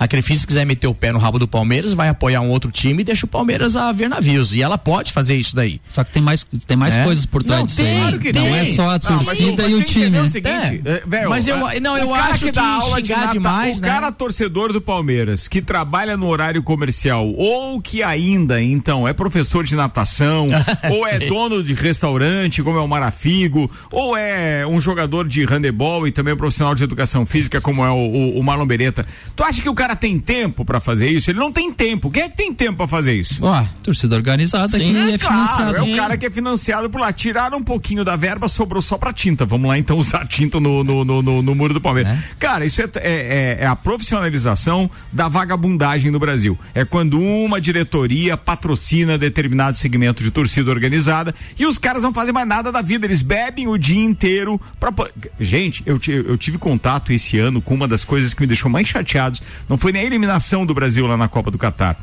[0.04, 2.70] A Crefisa, se quiser meter o pé no rabo do Palmeiras, vai apoiar um outro
[2.70, 4.54] time e deixa o Palmeiras a ver navios.
[4.54, 5.80] E ela pode fazer isso daí.
[5.88, 7.04] Só que tem mais, tem mais É?
[7.04, 8.00] coisas por trás Não, disso tem, aí.
[8.02, 8.54] claro que não tem.
[8.58, 10.18] é só a Não, mas torcida mas e o time.
[10.20, 10.90] o seguinte, É.
[10.90, 13.32] é, velho, Mas eu- não, o eu cara acho que dá que aula de nata-
[13.32, 13.88] demais, o né?
[13.88, 19.64] cara torcedor do Palmeiras que trabalha no horário comercial ou que ainda então é professor
[19.64, 20.48] de natação
[20.92, 26.06] ou é dono de restaurante como é o Marafigo ou é um jogador de handebol
[26.06, 29.06] e também um profissional de educação física como é o, o- o Marlon Beretta.
[29.34, 31.30] Tu acha que o cara tem tempo pra fazer isso?
[31.30, 32.10] Ele não tem tempo.
[32.10, 33.38] Quem é que tem tempo pra fazer isso?
[33.44, 35.78] Ó, Torcida organizada que é Claro, financiada.
[35.78, 37.12] é o cara que é financiado por lá.
[37.12, 39.44] Tiraram um pouquinho da verba, sobrou só pra tinta.
[39.44, 42.18] Vamos lá então usar tinta no, no, no, no- no muro do Palmeiras.
[42.38, 43.76] Cara, isso é, é, é- é a
[44.18, 46.58] profissionalização da vagabundagem no Brasil.
[46.74, 52.32] É quando uma diretoria patrocina determinado segmento de torcida organizada e os caras não fazem
[52.32, 53.06] mais nada da vida.
[53.06, 54.92] Eles bebem o dia inteiro pra.
[55.40, 58.86] Gente, eu, eu tive contato esse ano com uma das coisas que me deixou mais
[58.88, 59.42] chateados.
[59.68, 61.96] Não foi nem a eliminação do Brasil lá na Copa do Catar.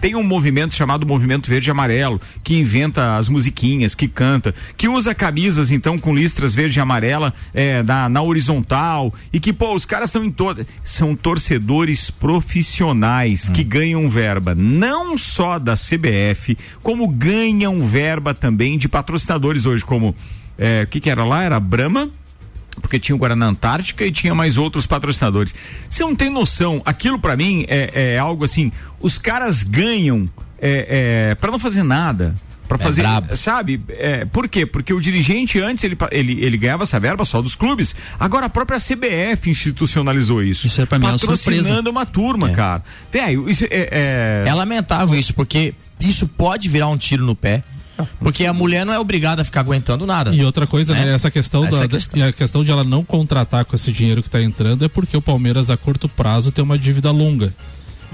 [0.00, 4.86] Tem um movimento chamado Movimento Verde e Amarelo, que inventa as musiquinhas, que canta, que
[4.86, 9.74] usa camisas, então, com listras verde e amarela é, na, na horizontal, e que, pô,
[9.74, 10.66] os caras estão em toda.
[10.84, 18.88] São torcedores profissionais que ganham verba, não só da CBF, como ganham verba também de
[18.88, 20.14] patrocinadores hoje, como.
[20.58, 21.44] é, O que, que era lá?
[21.44, 22.10] Era Brahma
[22.80, 25.54] porque tinha o Guaraná Antártica e tinha mais outros patrocinadores.
[25.88, 31.30] Você não tem noção, aquilo pra mim é, é algo assim, os caras ganham é,
[31.30, 32.34] é, para não fazer nada.
[32.66, 33.36] Pra fazer, brabo.
[33.36, 33.78] sabe?
[33.90, 34.64] É, por quê?
[34.64, 37.94] Porque o dirigente antes ele, ele, ele ganhava essa verba só dos clubes.
[38.18, 40.66] Agora a própria CBF institucionalizou isso.
[40.66, 41.44] Isso é pra mim uma surpresa.
[41.44, 42.82] Patrocinando uma turma, cara.
[43.12, 47.62] Velho, isso é, é- É lamentável isso, porque isso pode virar um tiro no pé.
[48.18, 50.34] Porque a mulher não é obrigada a ficar aguentando nada.
[50.34, 51.10] E outra coisa, né?
[51.10, 51.14] É.
[51.14, 52.18] Essa questão, Essa da, é a questão.
[52.18, 55.16] e a questão de ela não contratar com esse dinheiro que está entrando é porque
[55.16, 57.54] o Palmeiras a curto prazo tem uma dívida longa.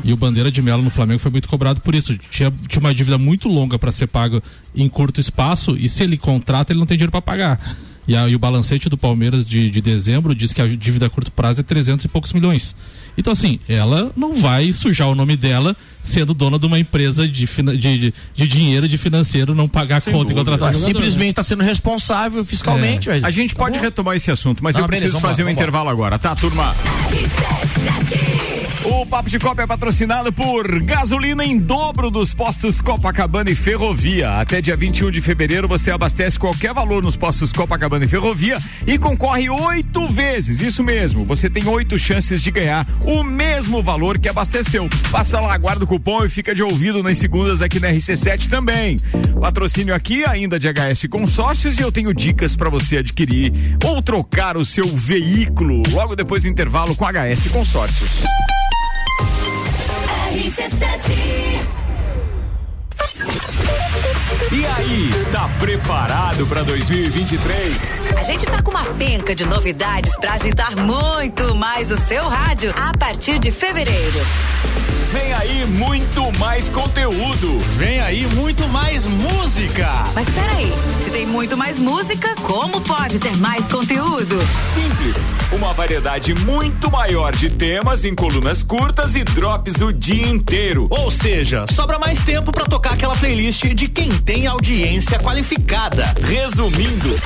[0.05, 2.17] E o Bandeira de Melo no Flamengo foi muito cobrado por isso.
[2.31, 4.43] Tinha, tinha uma dívida muito longa para ser pago
[4.75, 7.77] em curto espaço e se ele contrata, ele não tem dinheiro para pagar.
[8.09, 11.11] E, a- e o balancete do Palmeiras de, de dezembro diz que a dívida a
[11.11, 12.75] curto prazo é 300 e poucos milhões.
[13.17, 17.47] Então, assim, ela não vai sujar o nome dela sendo dona de uma empresa de,
[17.47, 20.79] de, de, de dinheiro de financeiro, não pagar a conta e contratar né?
[20.79, 23.09] simplesmente está sendo responsável fiscalmente.
[23.09, 23.21] ué.
[23.23, 25.91] A gente pode retomar esse assunto, mas Não, eu beleza, preciso fazer lá, um intervalo
[25.91, 26.75] agora, tá, turma?
[28.83, 34.41] O Papo de Copa é patrocinado por gasolina em dobro dos postos Copacabana e Ferrovia.
[34.41, 38.99] Até dia 21 de fevereiro você abastece qualquer valor nos postos Copacabana e Ferrovia e
[38.99, 40.63] concorre oito vezes.
[40.63, 44.89] Isso mesmo, você tem oito chances de ganhar o mesmo valor que abasteceu.
[45.11, 48.97] Passa lá, guarda o cupom e fica de ouvido nas segundas aqui na RC7 também.
[49.41, 53.53] Patrocínio aqui ainda de HS Consórcios e eu tenho dicas para você adquirir
[53.85, 58.25] ou trocar o seu veículo logo depois do intervalo com HS Consórcios.
[64.53, 67.99] E aí, tá preparado para 2023?
[68.17, 72.73] A gente tá com uma penca de novidades para agitar muito mais o seu rádio
[72.77, 74.21] a partir de fevereiro.
[75.13, 77.59] Vem aí muito mais conteúdo.
[77.77, 80.05] Vem aí muito mais música.
[80.15, 80.73] Mas peraí,
[81.03, 84.39] se tem muito mais música, como pode ter mais conteúdo?
[84.73, 85.35] Simples.
[85.51, 90.87] Uma variedade muito maior de temas em colunas curtas e drops o dia inteiro.
[90.89, 96.15] Ou seja, sobra mais tempo para tocar aquela playlist de quem tem audiência qualificada.
[96.23, 97.19] Resumindo,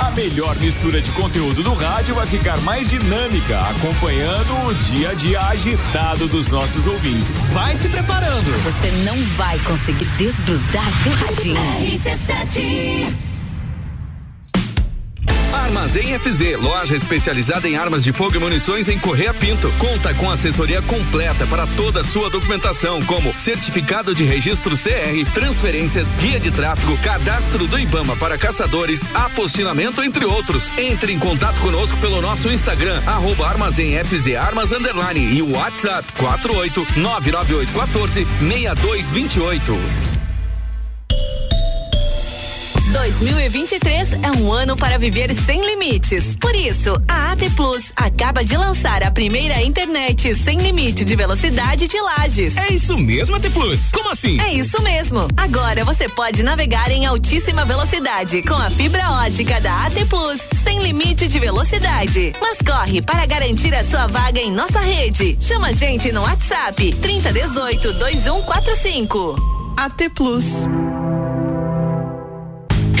[0.00, 5.14] a melhor mistura de conteúdo do rádio vai ficar mais dinâmica, acompanhando o dia a
[5.14, 7.46] dia agitado dos nossos ouvintes.
[7.46, 8.50] Vai se preparando.
[8.64, 11.56] Você não vai conseguir desgrudar do radinho.
[15.52, 19.72] Armazém FZ, loja especializada em armas de fogo e munições em Correia Pinto.
[19.78, 26.10] Conta com assessoria completa para toda a sua documentação, como certificado de registro CR, transferências,
[26.12, 30.70] guia de tráfego, cadastro do IBAMA para caçadores, apostilamento, entre outros.
[30.78, 36.06] Entre em contato conosco pelo nosso Instagram, arroba Armazém FZ Armas Underline e o WhatsApp
[36.12, 40.09] 48 99814 6228.
[42.90, 46.24] 2023 é um ano para viver sem limites.
[46.40, 51.86] Por isso, a AT Plus acaba de lançar a primeira internet sem limite de velocidade
[51.86, 52.56] de lajes.
[52.56, 53.92] É isso mesmo, AT Plus?
[53.92, 54.40] Como assim?
[54.40, 55.28] É isso mesmo.
[55.36, 60.82] Agora você pode navegar em altíssima velocidade com a fibra ótica da AT Plus, sem
[60.82, 62.32] limite de velocidade.
[62.40, 65.36] Mas corre para garantir a sua vaga em nossa rede.
[65.40, 69.36] Chama a gente no WhatsApp 3018 2145.
[69.76, 70.44] AT Plus.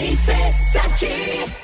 [0.00, 1.63] RC7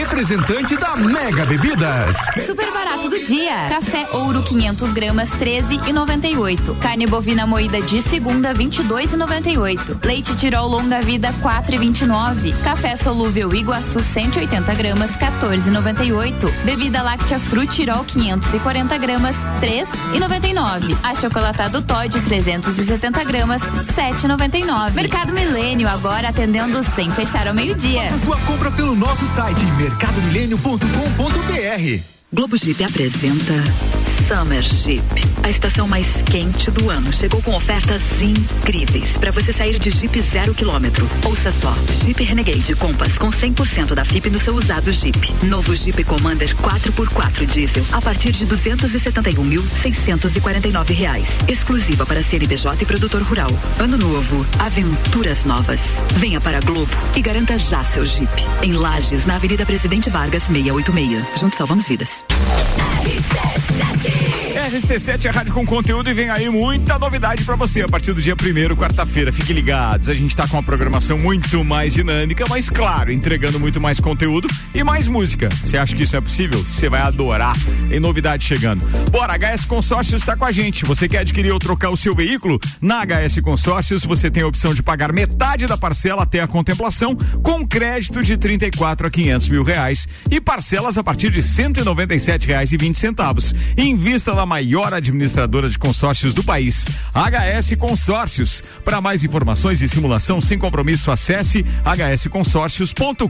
[0.00, 2.16] representante da Mega Bebidas.
[2.46, 3.68] Super barato do dia.
[3.68, 6.74] Café ouro 500 gramas 13 e 98.
[6.76, 10.00] Carne bovina moída de segunda 22 e 98.
[10.02, 12.52] Leite Tirol longa vida 4 e 29.
[12.64, 16.50] Café solúvel Iguaçu 180 gramas 14 e 98.
[16.64, 20.96] Bebida láctea Frutirol 540 gramas 3 e 99.
[21.02, 23.60] Achocolatado Todd 370 gramas
[23.94, 24.94] 7 e 99.
[24.94, 28.04] Mercado Milênio agora atendendo sem fechar ao meio-dia.
[28.04, 32.02] Faça sua compra pelo nosso site mercadomilênio.com.br.
[32.32, 33.54] Globo Jeep apresenta
[34.26, 35.04] Summer Jeep.
[35.42, 40.20] A estação mais quente do ano chegou com ofertas incríveis para você sair de Jeep
[40.22, 41.06] zero quilômetro.
[41.24, 45.34] Ouça só, Jeep Renegade Compass com 100% da FIP no seu usado Jeep.
[45.44, 51.26] Novo Jeep Commander 4x4 diesel a partir de 271.649 reais.
[51.48, 53.50] Exclusiva para CNPJ e produtor rural.
[53.78, 55.80] Ano novo, aventuras novas.
[56.16, 58.30] Venha para Globo e garanta já seu Jeep.
[58.62, 61.40] Em Lages, na Avenida Presidente Vargas 686.
[61.40, 62.24] Juntos salvamos vidas.
[63.02, 67.80] he says nothing RC7 é rádio com conteúdo e vem aí muita novidade para você
[67.80, 69.32] a partir do dia primeiro, quarta-feira.
[69.32, 73.80] Fique ligados, a gente tá com uma programação muito mais dinâmica, mas claro, entregando muito
[73.80, 75.48] mais conteúdo e mais música.
[75.48, 76.58] Você acha que isso é possível?
[76.60, 77.56] Você vai adorar.
[77.88, 78.86] Tem novidade chegando.
[79.10, 80.84] Bora, HS Consórcios está com a gente.
[80.84, 82.60] Você quer adquirir ou trocar o seu veículo?
[82.80, 87.16] Na HS Consórcios você tem a opção de pagar metade da parcela até a contemplação
[87.42, 92.72] com crédito de 34 a 500 mil reais e parcelas a partir de 197 reais
[92.72, 93.54] e 20 centavos.
[93.76, 98.64] Invista na maior administradora de consórcios do país, HS Consórcios.
[98.84, 103.28] Para mais informações e simulação sem compromisso, acesse hsconsórcios.com.br.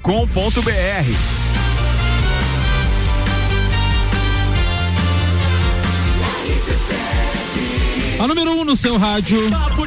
[8.19, 9.41] A número 1 um no seu rádio.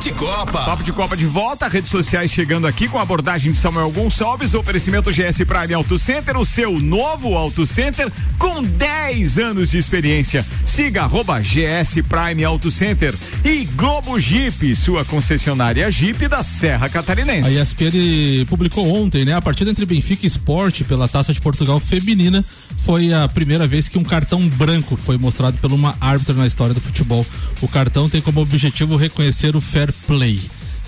[0.03, 0.65] De Copa.
[0.65, 4.53] Papo de Copa de volta, redes sociais chegando aqui com a abordagem de Samuel Gonçalves,
[4.53, 10.45] oferecimento GS Prime Auto Center, o seu novo Auto Center com 10 anos de experiência.
[10.65, 17.57] Siga arroba GS Prime Auto Center e Globo Jeep, sua concessionária Jeep da Serra Catarinense.
[17.57, 19.33] A ESPN publicou ontem, né?
[19.33, 22.43] A partida entre Benfica e Sport pela Taça de Portugal feminina
[22.85, 26.73] foi a primeira vez que um cartão branco foi mostrado por uma árbitra na história
[26.73, 27.25] do futebol.
[27.61, 30.39] O cartão tem como objetivo reconhecer o fair play.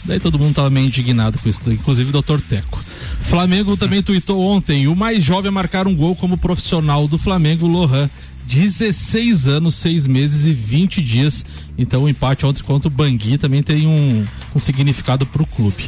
[0.04, 2.40] Daí todo mundo tava meio indignado com isso, inclusive o Dr.
[2.42, 2.80] Teco.
[3.22, 7.66] Flamengo também tuitou ontem, o mais jovem a marcar um gol como profissional do Flamengo,
[7.66, 8.10] Lohan.
[8.48, 11.46] 16 anos, 6 meses e 20 dias.
[11.78, 14.26] Então o empate ontem contra o Bangui também tem um,
[14.56, 15.84] um significado para o clube.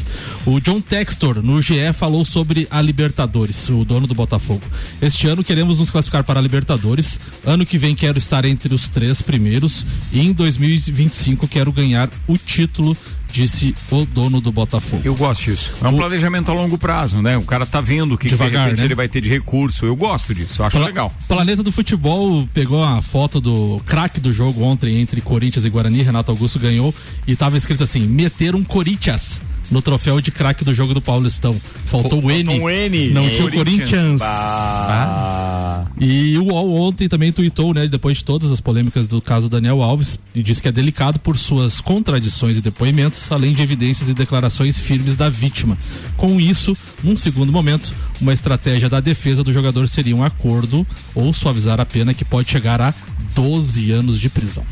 [0.46, 4.64] O John Textor, no GE, falou sobre a Libertadores, o dono do Botafogo.
[5.02, 7.20] Este ano queremos nos classificar para a Libertadores.
[7.46, 9.86] Ano que vem quero estar entre os três primeiros.
[10.12, 12.98] E em 2025 quero ganhar o título
[13.32, 15.02] disse o dono do Botafogo.
[15.06, 15.76] Eu gosto disso.
[15.82, 15.98] É um o...
[15.98, 17.38] planejamento a longo prazo, né?
[17.38, 18.86] O cara tá vendo o que, Devagar, que né?
[18.86, 19.86] ele vai ter de recurso.
[19.86, 21.14] Eu gosto disso, acho Pla legal.
[21.28, 26.02] Planeta do Futebol pegou a foto do craque do jogo ontem entre Corinthians e Guarani,
[26.02, 26.94] Renato Augusto ganhou
[27.26, 31.56] e tava escrito assim: meter um Corinthians no troféu de craque do jogo do Paulistão.
[31.86, 32.60] Faltou o, o N.
[32.60, 33.10] Um N.
[33.10, 34.22] Não tinha o Corinthians.
[34.22, 35.86] Ah.
[36.00, 39.82] E o UOL ontem também tuitou, né, depois de todas as polêmicas do caso Daniel
[39.82, 44.14] Alves, e disse que é delicado por suas contradições e depoimentos, além de evidências e
[44.14, 45.78] declarações firmes da vítima.
[46.16, 51.34] Com isso, num segundo momento, uma estratégia da defesa do jogador seria um acordo ou
[51.34, 52.94] suavizar a pena que pode chegar a
[53.34, 54.66] 12 anos de prisão.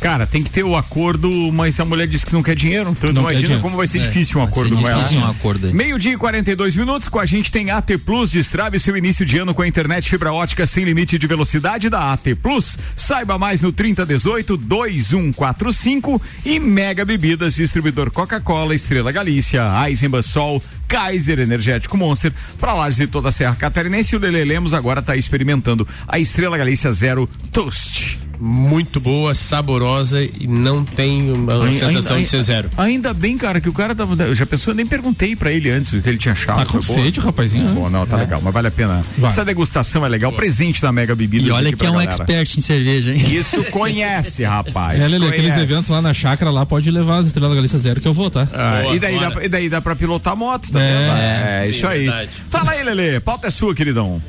[0.00, 3.12] Cara, tem que ter o acordo, mas a mulher disse que não quer dinheiro, então
[3.12, 5.06] Não imagina como vai ser É, difícil um acordo com ela.
[5.12, 5.72] um acordo.
[5.74, 9.52] Meio-dia e 42 minutos, com a gente tem AT Plus, destrave seu início de ano
[9.52, 12.78] com a internet fibra ótica sem limite de velocidade da AT Plus.
[12.96, 21.38] Saiba mais no 3018 2145 e Mega Bebidas, distribuidor Coca-Cola, Estrela Galícia, Eisenbahn Sol, Kaiser
[21.38, 24.14] Energético Monster, para lajes de toda a Serra Catarinense.
[24.14, 28.29] E o Lele Lemos agora está experimentando a Estrela Galícia Zero Toast.
[28.42, 32.70] Muito boa, saborosa e não tem uma Ai- sensação ainda- de ser zero.
[32.78, 34.20] Ainda bem, cara, que o cara tava.
[34.24, 36.56] Eu já pensou, eu nem perguntei pra ele antes o que ele tinha achado.
[36.58, 37.74] Tá com sede, rapazinho, Tá né?
[37.74, 38.20] bom, não, tá É.
[38.20, 39.04] legal, mas vale a pena.
[39.18, 39.30] Vai.
[39.30, 40.32] Essa degustação é legal.
[40.32, 41.48] Presente da Mega Bebidas.
[41.48, 42.10] E olha que é um galera.
[42.12, 43.20] expert em cerveja, hein?
[43.34, 45.02] Isso conhece, rapaz.
[45.04, 48.00] É, Lele, aqueles eventos lá na chácara lá, pode levar as estrelas da Galícia Zero
[48.00, 48.48] que eu vou, tá?
[48.54, 50.88] Ah, Boa, e, daí dá, e daí dá pra pilotar moto também.
[50.88, 51.20] É, vai.
[51.20, 52.04] é, sim, isso aí.
[52.06, 52.30] verdade.
[52.48, 53.20] Fala aí, Lele.
[53.20, 54.22] Pauta é sua, queridão.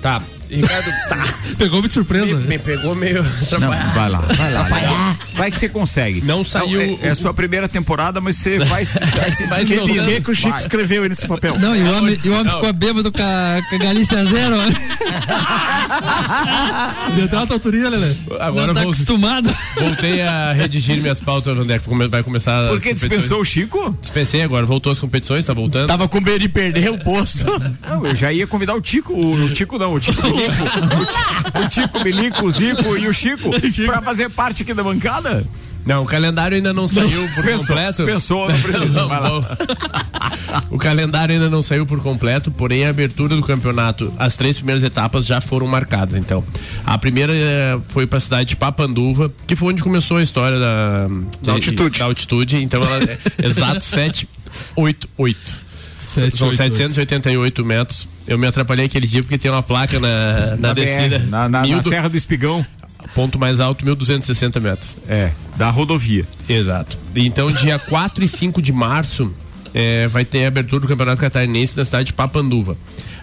[0.00, 1.34] Tá, Ricardo, tá.
[1.58, 2.36] Pegou-me de surpresa.
[2.36, 3.94] Me, me pegou meio Não, atrapalhado.
[3.94, 4.62] vai lá, vai lá.
[4.62, 6.20] Vai, vai que você consegue.
[6.22, 9.44] Não saiu é, é sua primeira temporada, mas você vai, se- vai se.
[9.44, 10.60] O que, o Chico Vai.
[10.60, 11.58] escreveu aí nesse papel?
[11.58, 14.56] Não, e o homem, e o homem ficou bêbado com a, com a Galícia Zero.
[17.16, 18.18] Deu até uma torturinha, Lele.
[18.40, 19.54] Agora não tá vou- acostumado.
[19.78, 23.96] voltei a redigir minhas pautas onde é que vai começar Por que dispensou o Chico?
[24.02, 25.88] Dispensei agora, voltou as competições, tá voltando.
[25.88, 27.46] Tava com medo de perder o posto.
[27.88, 31.64] Não, eu já ia convidar o Tico, o, o Tico não, o Tico Bilico, o,
[31.64, 33.50] o Tico Bilico, o Zico e o Chico
[33.86, 35.44] pra fazer parte aqui da bancada.
[35.88, 38.04] Não, o calendário ainda não saiu por dispensou, completo.
[38.04, 39.20] dispensou, não precisa, lá.
[39.30, 39.44] vou.
[40.76, 44.84] o calendário ainda não saiu por completo, porém a abertura do campeonato, as três primeiras
[44.84, 46.14] etapas já foram marcadas.
[46.14, 46.44] Então,
[46.84, 50.58] a primeira eh, foi para a cidade de Papanduva, que foi onde começou a história
[50.58, 51.08] da,
[51.42, 51.98] Da altitude.
[51.98, 52.62] Da altitude.
[52.62, 55.68] Então, ela é exato 788.
[55.96, 58.06] Sete, São oito, 788 metros.
[58.28, 61.18] Eu me atrapalhei aquele dia porque tem uma placa na, na, Na BR, descida.
[61.20, 62.64] na, na- na Serra do Espigão.
[63.14, 64.94] Ponto mais alto, 1.260 metros.
[65.08, 66.24] É, da rodovia.
[66.48, 66.98] Exato.
[67.16, 69.32] Então, dia 4 e 5 de março,
[69.72, 72.76] eh, vai ter a abertura do Campeonato Catarinense na cidade de Papanduva.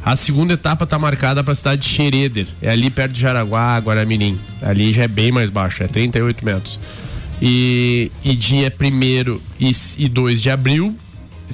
[0.04, 3.78] A segunda etapa está marcada para a cidade de Xereder, é ali perto de Jaraguá,
[3.80, 4.40] Guaramirim.
[4.62, 6.80] Ali já é bem mais baixo, é 38 metros.
[7.42, 10.96] E, e dia 1 e, e 2 de abril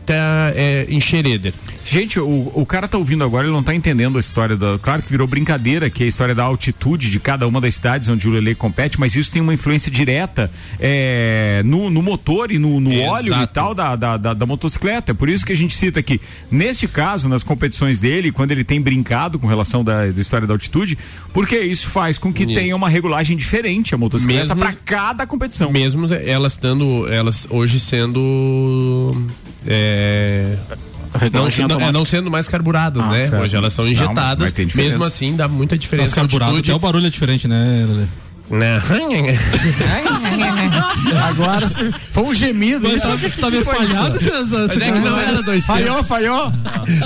[0.06, 1.54] tá, é, em Xereder.
[1.84, 4.78] Gente, o, o cara tá ouvindo agora, ele não tá entendendo a história da.
[4.80, 8.08] Claro que virou brincadeira, que é a história da altitude de cada uma das cidades
[8.10, 12.58] onde o Lele compete, mas isso tem uma influência direta é, no, no motor e
[12.58, 15.12] no, no óleo e tal da, da, da, da motocicleta.
[15.12, 18.64] É Por isso que a gente cita que, neste caso, nas competições dele, quando ele
[18.64, 20.98] tem brincado com relação da, da história da altitude,
[21.34, 22.54] porque isso faz com que Isso.
[22.54, 25.72] tenha uma regulagem diferente a motocicleta para cada competição.
[25.72, 29.16] Mesmo elas estando, elas hoje sendo.
[29.66, 30.58] é,
[31.32, 33.28] não, não- é, não sendo mais carburadas, Ah, né?
[33.28, 33.43] certo.
[33.43, 34.38] Hoje elas são Não, injetadas.
[34.45, 34.91] mas tem diferença.
[34.91, 36.14] mesmo assim, dá muita diferença.
[36.14, 38.07] A carburado, até o barulho é diferente, né, Lele?
[41.30, 42.88] Agora se- foi um gemido.
[42.88, 44.20] Mas sabe que tá meio falhado?
[44.20, 44.66] César?
[44.68, 46.51] Mas é que não era dois Falhou, falhou.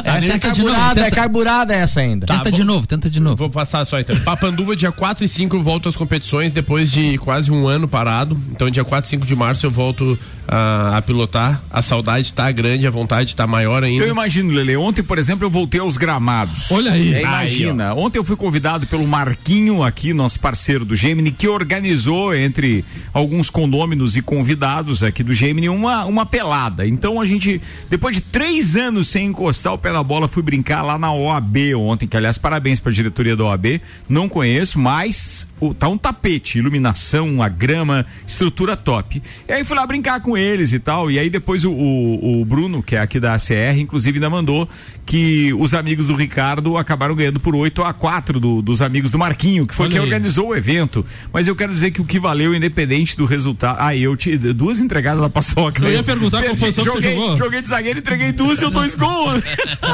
[0.03, 2.25] Essa é carburada, é carburada essa ainda.
[2.25, 3.35] Tá, tenta vou- de novo, tenta de novo.
[3.35, 4.15] Vou passar só então.
[4.21, 8.39] Papanduva, dia 4 e 5 eu volto às competições depois de quase um ano parado.
[8.51, 10.17] Então, dia 4 e 5 de março eu volto
[10.47, 11.61] a, a pilotar.
[11.69, 14.05] A saudade tá grande, a vontade tá maior ainda.
[14.05, 16.71] Eu imagino, Lele, ontem, por exemplo, eu voltei aos gramados.
[16.71, 17.13] Olha aí.
[17.13, 17.93] É, imagina.
[17.93, 23.49] ontem eu fui convidado pelo Marquinho aqui, nosso parceiro do Gemini, que organizou entre alguns
[23.49, 26.85] condôminos e convidados aqui do Gemini uma, uma pelada.
[26.85, 30.81] Então a gente, depois de três anos sem encostar o pé na bola, fui brincar
[30.81, 33.81] lá na OAB ontem, que aliás, parabéns pra diretoria da OAB.
[34.07, 39.21] Não conheço, mas o, tá um tapete, iluminação, a grama, estrutura top.
[39.47, 41.09] E aí fui lá brincar com eles e tal.
[41.09, 44.67] E aí depois o, o, o Bruno, que é aqui da ACR, inclusive ainda mandou
[45.05, 49.19] que os amigos do Ricardo acabaram ganhando por 8 a 4 do- dos amigos do
[49.19, 50.05] Marquinho, que foi Olha quem aí.
[50.07, 51.05] organizou o evento.
[51.31, 53.77] Mas eu quero dizer que o que valeu, independente do resultado.
[53.79, 55.83] Ah, eu te duas entregadas na paçoca.
[55.86, 57.38] Eu ia perguntar qual Perdi, posição que você joguei, jogou.
[57.38, 59.43] Joguei de zagueiro, entreguei duas e eu dois gols.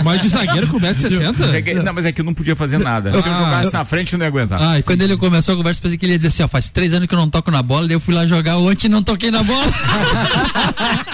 [0.03, 1.53] Mas de zagueiro com 1,60m?
[1.53, 3.11] É que- Não, mas é que eu não podia fazer nada.
[3.21, 4.61] Se eu Ah, jogasse eu- na frente, eu não ia aguentar.
[4.61, 6.93] Ah, Quando ele começou a conversa, pensei que ele ia dizer assim, ó, faz três
[6.93, 9.03] anos que eu não toco na bola, daí eu fui lá jogar ontem e não
[9.03, 9.65] toquei na bola.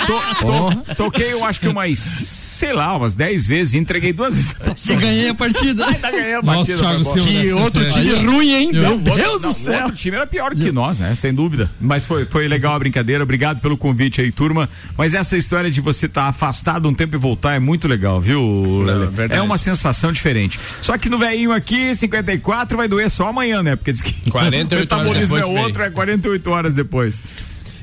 [0.08, 4.36] To- to- toquei, eu acho que umas, sei lá, umas 10 vezes e entreguei duas
[4.36, 4.86] vezes.
[4.90, 5.86] e ganhei a partida.
[5.86, 6.78] Ainda ganhei a Nossa, partida.
[6.80, 7.14] Thiago bom.
[7.14, 8.72] Que outro time ruim, hein?
[8.72, 9.80] Não, Meu outro- Deus não, do céu.
[9.80, 11.14] O outro time era pior que nós, né?
[11.16, 11.70] Sem dúvida.
[11.80, 13.24] Mas foi, foi legal a brincadeira.
[13.24, 14.70] Obrigado pelo convite aí, turma.
[14.98, 18.84] Mas essa história de você estar afastado um tempo e voltar é muito legal, viu?
[18.84, 19.34] Lele?
[19.34, 20.60] é uma sensação diferente.
[20.82, 23.76] Só que no velhinho aqui, 54, vai doer só amanhã, né?
[23.76, 27.22] Porque diz que 48 o metabolismo horas é depois outro, é 48 horas depois.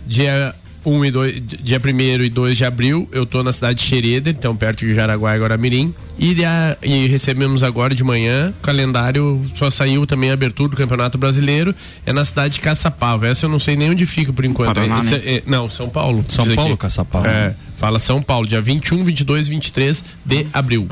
[0.07, 0.55] Dia
[0.85, 4.35] 1 e 2, dia 1 e 2 de abril, eu tô na cidade de Xereder,
[4.37, 5.95] então perto de Jaraguá e Guaramirim.
[6.18, 10.76] E, dia- e recebemos agora de manhã, o calendário só saiu também a abertura do
[10.76, 11.74] Campeonato Brasileiro,
[12.07, 13.26] é na cidade de Caçapava.
[13.26, 14.74] Essa eu não sei nem onde fica por enquanto.
[14.74, 15.20] Paraná, né?
[15.24, 16.24] é- é- não, São Paulo.
[16.28, 16.57] São diz aqui.
[16.62, 17.26] Paulo, Caçapava.
[17.28, 17.55] É,
[17.85, 20.89] fala São Paulo, dia 21, 22 e 23 de abril.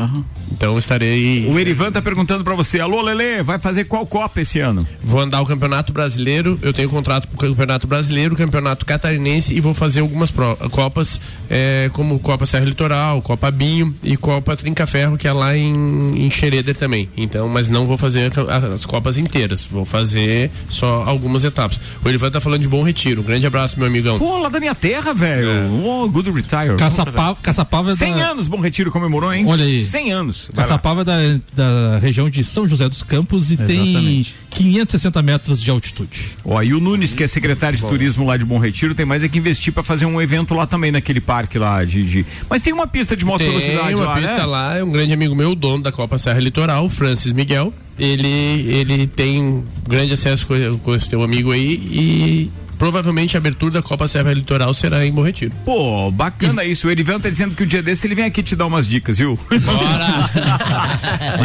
[0.50, 1.46] Então estarei.
[1.48, 4.86] O Erivan tá perguntando pra você, alô Lele, vai fazer qual Copa esse ano?
[5.02, 9.72] Vou andar o Campeonato Brasileiro, eu tenho contrato pro Campeonato Brasileiro, Campeonato Catarinense e vou
[9.72, 11.18] fazer algumas pro- Copas,
[11.48, 16.26] eh, como Copa Serra Litoral, Copa Binho e Copa Trinca Ferro, que é lá em,
[16.26, 17.08] em Xereder também.
[17.16, 18.30] Então, mas não vou fazer
[18.74, 21.80] as Copas inteiras, vou fazer só algumas etapas.
[22.04, 24.18] O Elivan tá falando de Bom Retiro, um grande abraço, meu amigão.
[24.18, 25.50] Pô, lá da minha terra, velho.
[25.86, 26.76] Oh, good retire.
[26.84, 28.30] Caçapava, Caçapava é 100 da...
[28.30, 29.44] anos Bom Retiro comemorou, hein?
[29.46, 29.80] Olha aí.
[29.82, 30.50] 100 anos.
[30.54, 31.16] Caçapava é da,
[31.54, 34.34] da região de São José dos Campos e tem Exatamente.
[34.50, 36.30] 560 metros de altitude.
[36.44, 39.22] Ó, e o Nunes, que é secretário de turismo lá de Bom Retiro, tem mais
[39.22, 42.02] é que investir pra fazer um evento lá também, naquele parque lá de.
[42.02, 44.44] de- Mas tem uma pista de moto Tem velocidade uma lá, pista né?
[44.46, 47.72] lá, é um grande amigo meu, o dono da Copa Serra Litoral, Francis Miguel.
[47.98, 48.26] Ele,
[48.68, 52.50] ele tem grande acesso com, com esse teu amigo aí e
[52.82, 55.52] provavelmente a abertura da Copa Serra Litoral será em Bom Retiro.
[55.64, 56.88] Pô, bacana isso.
[56.88, 59.18] O Erivan tá dizendo que o dia desse ele vem aqui te dar umas dicas,
[59.18, 59.38] viu?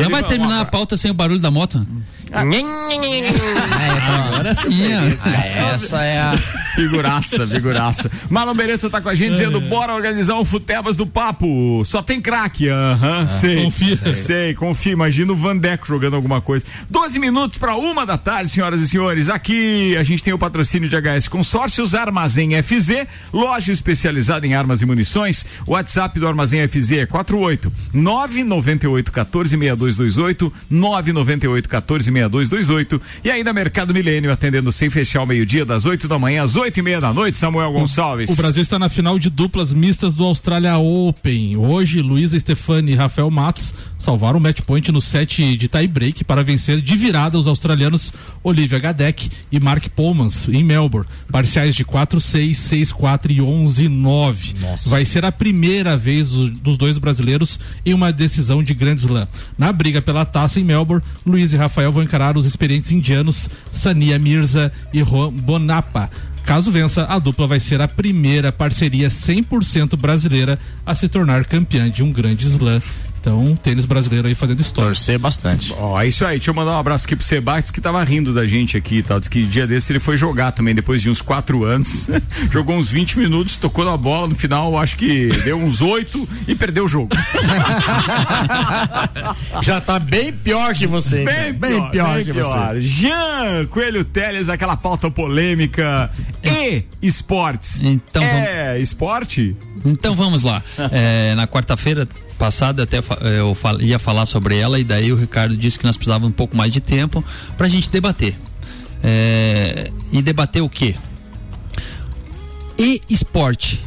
[0.01, 1.85] Não vai terminar a pauta sem o barulho da moto?
[4.33, 5.75] Agora sim, ó.
[5.75, 6.33] Essa é a.
[6.77, 8.11] Figuraça, figuraça.
[8.29, 11.83] Marlon Beretta tá com a gente dizendo: bora organizar um Futebas do Papo.
[11.83, 12.69] Só tem craque.
[12.69, 13.63] Aham, sei.
[13.63, 13.97] confia.
[13.97, 14.93] Sei, sei, confia.
[14.93, 16.63] Imagina o Vandeco jogando alguma coisa.
[16.87, 19.27] 12 minutos para uma da tarde, senhoras e senhores.
[19.27, 24.83] Aqui a gente tem o patrocínio de HS Consórcios, Armazém FZ, loja especializada em armas
[24.83, 25.47] e munições.
[25.65, 33.51] O WhatsApp do Armazém FZ é 48 998 14 6228 998 14 6228 e ainda
[33.51, 36.99] Mercado Milênio atendendo sem fechar ao meio-dia das 8 da manhã às 8 e meia
[36.99, 38.29] da noite, Samuel Gonçalves.
[38.29, 41.55] O Brasil está na final de duplas mistas do Australia Open.
[41.55, 46.43] Hoje, Luísa Stefani e Rafael Matos salvaram o match point no set de tie-break para
[46.43, 48.13] vencer de virada os australianos
[48.43, 51.07] Olivia Gadek e Mark Polmans em Melbourne.
[51.31, 54.55] Parciais de 4-6, 6-4 e 11-9.
[54.89, 59.27] Vai ser a primeira vez do- dos dois brasileiros em uma decisão de Grand Slam.
[59.57, 64.17] Na briga pela taça em Melbourne, Luiz e Rafael vão encarar os experientes indianos Sania
[64.19, 66.09] Mirza e Juan Bonapa.
[66.47, 71.89] Caso vença, a dupla vai ser a primeira parceria 100% brasileira a se tornar campeã
[71.89, 72.81] de um grande slam.
[73.27, 74.91] Então, tênis brasileiro aí fazendo história.
[74.91, 75.73] Torcer bastante.
[75.77, 76.37] Ó, é isso aí.
[76.37, 79.03] Deixa eu mandar um abraço aqui pro Sebastião que tava rindo da gente aqui e
[79.03, 79.19] tal.
[79.19, 82.09] Diz que dia desse ele foi jogar também, depois de uns quatro anos.
[82.49, 86.55] Jogou uns 20 minutos, tocou na bola, no final acho que deu uns oito e
[86.55, 87.09] perdeu o jogo.
[89.61, 91.25] Já tá bem pior que você.
[91.25, 91.89] Bem, então.
[91.89, 92.75] pior, bem que pior.
[92.75, 92.81] você.
[92.81, 96.09] Jean Coelho Teles, aquela pauta polêmica.
[96.41, 97.81] E esportes.
[97.83, 99.53] Então é esporte?
[99.83, 100.63] Então vamos lá.
[100.89, 102.07] É, na quarta-feira
[102.37, 105.97] passada até eh, eu ia falar sobre ela e daí o Ricardo disse que nós
[105.97, 107.23] precisávamos um pouco mais de tempo
[107.57, 108.35] para a gente debater.
[109.03, 110.95] é, e debater o quê?
[112.77, 113.83] E esporte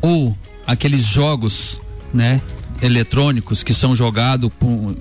[0.00, 0.36] ou
[0.66, 1.80] aqueles jogos,
[2.12, 2.40] né,
[2.82, 4.50] eletrônicos que são jogados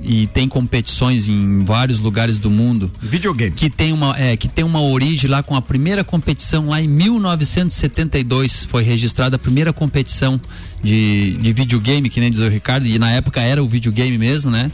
[0.03, 2.91] e tem competições em vários lugares do mundo.
[3.01, 3.51] Videogame.
[3.55, 6.87] Que tem uma é, que tem uma origem lá com a primeira competição lá em
[6.87, 10.39] 1972 foi registrada a primeira competição
[10.83, 14.51] de, de videogame, que nem diz o Ricardo, e na época era o videogame mesmo,
[14.51, 14.71] né?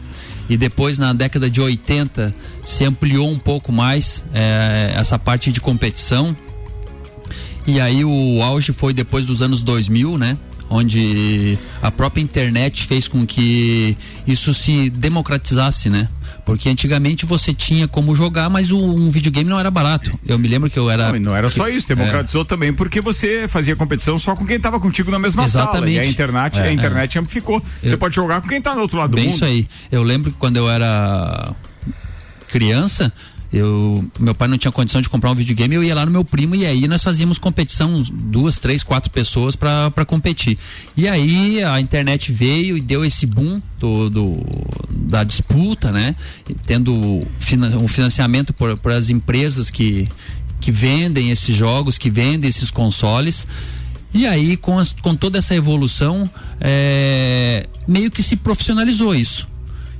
[0.50, 2.34] E depois na década de 80
[2.64, 6.36] se ampliou um pouco mais é, essa parte de competição.
[7.66, 10.38] E aí o auge foi depois dos anos 2000, né?
[10.70, 16.10] Onde a própria internet fez com que isso se democratizasse, né?
[16.46, 20.18] Porque antigamente você tinha como jogar, mas um, um videogame não era barato.
[20.26, 21.12] Eu me lembro que eu era.
[21.12, 22.46] Não, não era só isso, democratizou é.
[22.46, 25.74] também porque você fazia competição só com quem estava contigo na mesma Exatamente.
[25.74, 25.90] sala.
[25.90, 27.22] E a internet, é, a internet é.
[27.22, 27.62] amplificou.
[27.82, 29.30] Você eu, pode jogar com quem está do outro lado do mundo.
[29.30, 29.68] Isso aí.
[29.92, 31.54] Eu lembro que quando eu era
[32.48, 33.12] criança,
[33.58, 36.24] eu, meu pai não tinha condição de comprar um videogame, eu ia lá no meu
[36.24, 40.58] primo e aí nós fazíamos competição, duas, três, quatro pessoas para competir.
[40.96, 44.46] E aí a internet veio e deu esse boom do, do
[44.90, 46.16] da disputa, né?
[46.66, 50.08] Tendo um financiamento por as empresas que,
[50.60, 53.48] que vendem esses jogos, que vendem esses consoles.
[54.14, 56.30] E aí, com, as, com toda essa evolução,
[56.60, 59.48] é, meio que se profissionalizou isso.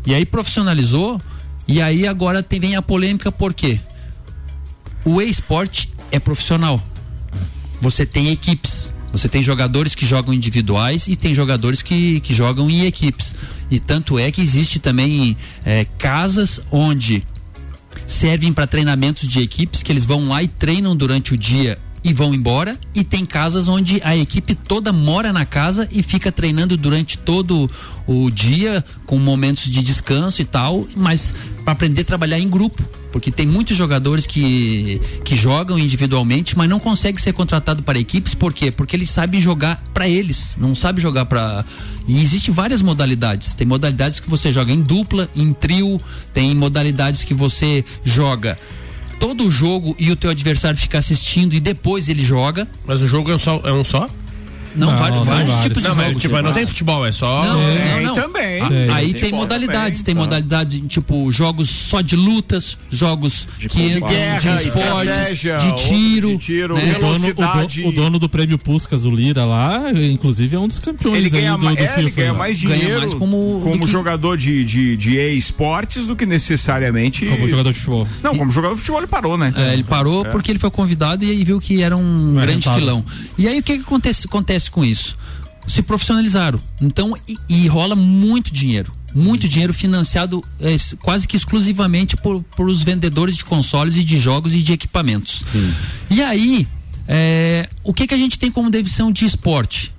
[0.06, 1.22] E aí profissionalizou
[1.68, 3.80] e aí agora tem, vem a polêmica porque
[5.04, 6.82] o e-sport é profissional.
[7.82, 8.94] Você tem equipes.
[9.12, 13.34] Você tem jogadores que jogam individuais e tem jogadores que, que jogam em equipes.
[13.70, 17.26] E tanto é que existe também é, casas onde
[18.06, 22.14] servem para treinamentos de equipes que eles vão lá e treinam durante o dia e
[22.14, 22.80] vão embora.
[22.96, 27.70] E tem casas onde a equipe toda mora na casa e fica treinando durante todo
[28.08, 31.36] o dia, com momentos de descanso e tal, mas
[31.66, 32.82] para aprender a trabalhar em grupo.
[33.12, 38.34] Porque tem muitos jogadores que, que jogam individualmente, mas não conseguem ser contratados para equipes,
[38.34, 38.72] por quê?
[38.72, 41.66] Porque eles sabem jogar para eles, não sabem jogar para.
[42.08, 43.54] E existe várias modalidades.
[43.54, 46.00] Tem modalidades que você joga em dupla, em trio,
[46.34, 48.58] tem modalidades que você joga
[49.20, 52.68] todo o jogo e o teu adversário fica assistindo e depois ele joga.
[52.86, 53.62] Mas o jogo é só?
[53.64, 54.10] É um só?
[54.78, 56.22] Não, não vários, vários, vários, tipos não, de jogos.
[56.22, 57.44] Tipo, não tem futebol, é só.
[57.44, 58.16] Não, é, não, não.
[58.16, 58.62] também.
[58.62, 60.22] É, aí tem, tem modalidades, também, tem tá.
[60.22, 66.30] modalidade tipo jogos só de lutas, jogos de que de, guerra, de esportes, de tiro,
[66.32, 66.96] de tiro né?
[66.96, 70.68] o, dono, o, dono, o, dono, do prêmio Puscas, o Lira lá, inclusive é um
[70.68, 72.00] dos campeões ele ganha, do, do é, FIFA.
[72.00, 73.92] Ele ganha mais dinheiro ganha mais como, como que...
[73.92, 78.08] jogador de, de, de e-esportes do que necessariamente como jogador de futebol.
[78.22, 79.54] Não, como jogador de futebol ele parou, né?
[79.56, 80.30] É, ele parou é.
[80.30, 83.04] porque ele foi convidado e viu que era um grande filão.
[83.38, 84.28] E aí o que acontece,
[84.68, 85.18] acontece com isso?
[85.68, 86.62] se profissionalizaram.
[86.82, 88.94] Então, e, e rola muito dinheiro.
[89.14, 89.50] Muito uhum.
[89.50, 94.54] dinheiro financiado é, quase que exclusivamente por, por os vendedores de consoles e de jogos
[94.54, 95.44] e de equipamentos.
[95.52, 95.74] Sim.
[96.10, 96.68] E aí,
[97.08, 99.94] é, o que, que a gente tem como divisão de esporte?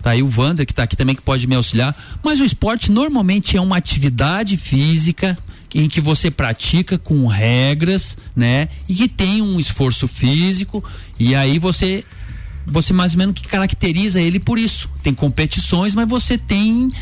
[0.00, 1.94] Tá aí o Wander que está aqui também que pode me auxiliar.
[2.22, 5.36] Mas o esporte normalmente é uma atividade física
[5.74, 8.68] em que você pratica com regras, né?
[8.88, 10.82] E que tem um esforço físico
[11.18, 12.04] e aí você
[12.70, 14.88] você mais ou menos que caracteriza ele por isso.
[15.02, 16.92] Tem competições, mas você tem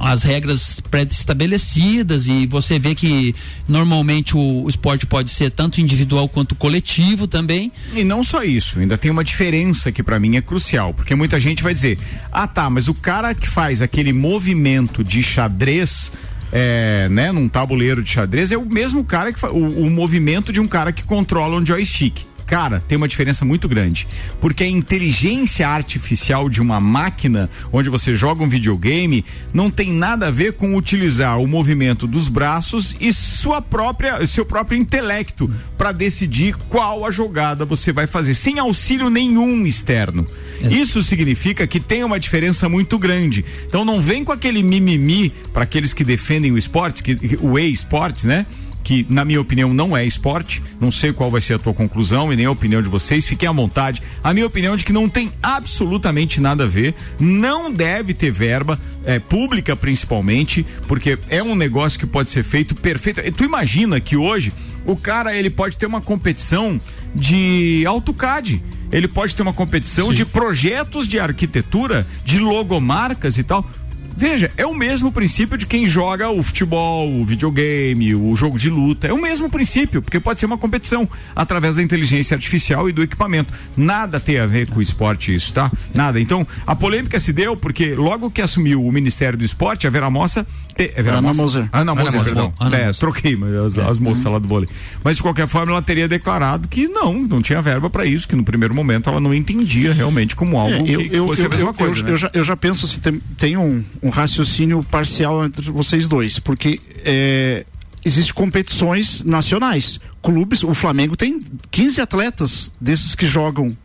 [0.00, 3.34] as regras pré-estabelecidas e você vê que
[3.68, 7.72] normalmente o, esporte pode ser tanto individual quanto coletivo também.
[7.94, 11.38] E não só isso, ainda tem uma diferença que para mim é crucial, porque muita
[11.40, 11.98] gente vai dizer:
[12.30, 16.12] "Ah, tá, mas o cara que faz aquele movimento de xadrez
[16.52, 20.60] é, né, num tabuleiro de xadrez é o mesmo cara que o, o movimento de
[20.60, 22.24] um cara que controla um joystick.
[22.46, 24.06] Cara, tem uma diferença muito grande.
[24.40, 30.28] Porque a inteligência artificial de uma máquina, onde você joga um videogame, não tem nada
[30.28, 35.90] a ver com utilizar o movimento dos braços e sua própria, seu próprio intelecto para
[35.90, 40.26] decidir qual a jogada você vai fazer, sem auxílio nenhum externo.
[40.62, 40.68] É.
[40.68, 43.44] Isso significa que tem uma diferença muito grande.
[43.66, 48.24] Então não vem com aquele mimimi para aqueles que defendem o esporte, que, o e-esportes,
[48.24, 48.46] né?
[48.86, 50.62] Que, na minha opinião, não é esporte.
[50.80, 53.26] Não sei qual vai ser a tua conclusão e nem a opinião de vocês.
[53.26, 54.00] Fiquem à vontade.
[54.22, 56.94] A minha opinião é de que não tem absolutamente nada a ver.
[57.18, 62.76] Não deve ter verba, é, pública principalmente, porque é um negócio que pode ser feito
[62.76, 63.18] perfeito.
[63.18, 64.52] E tu imagina que hoje
[64.84, 66.80] o cara ele pode ter uma competição
[67.12, 68.62] de AutoCAD.
[68.92, 70.14] Ele pode ter uma competição Sim.
[70.14, 73.68] de projetos de arquitetura, de logomarcas e tal
[74.16, 78.70] Veja, é o mesmo princípio de quem joga o futebol, o videogame, o jogo de
[78.70, 79.06] luta.
[79.06, 83.02] É o mesmo princípio, porque pode ser uma competição através da inteligência artificial e do
[83.02, 83.52] equipamento.
[83.76, 85.70] Nada tem a ver com o esporte isso, tá?
[85.92, 86.18] Nada.
[86.18, 90.08] Então, a polêmica se deu porque logo que assumiu o Ministério do Esporte, a Vera
[90.08, 90.46] Mossa.
[90.76, 91.32] Te- É Vera Ana?
[91.34, 91.68] Moser.
[91.72, 92.34] Ana Moser, Ana Moser.
[92.34, 92.54] perdão.
[92.60, 93.00] Ana é, Moser.
[93.00, 94.68] troquei mas as, as moças lá do vôlei.
[95.02, 98.36] Mas de qualquer forma, ela teria declarado que não, não tinha verba para isso, que
[98.36, 101.46] no primeiro momento ela não entendia realmente como algo É, eu, que, eu, fosse eu,
[101.46, 101.98] a mesma eu- coisa.
[101.98, 102.10] eu- né?
[102.12, 106.38] eu já, eu já penso assim, tem, tem um, um raciocínio parcial entre vocês dois,
[106.38, 107.64] porque é,
[108.04, 109.98] existem competições nacionais.
[110.22, 113.76] Clubes, o Flamengo tem 15 atletas desses que jogam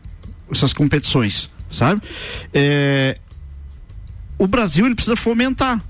[0.51, 2.01] essas competições, sabe?
[2.53, 3.17] É,
[4.37, 5.81] o Brasil ele precisa fomentar,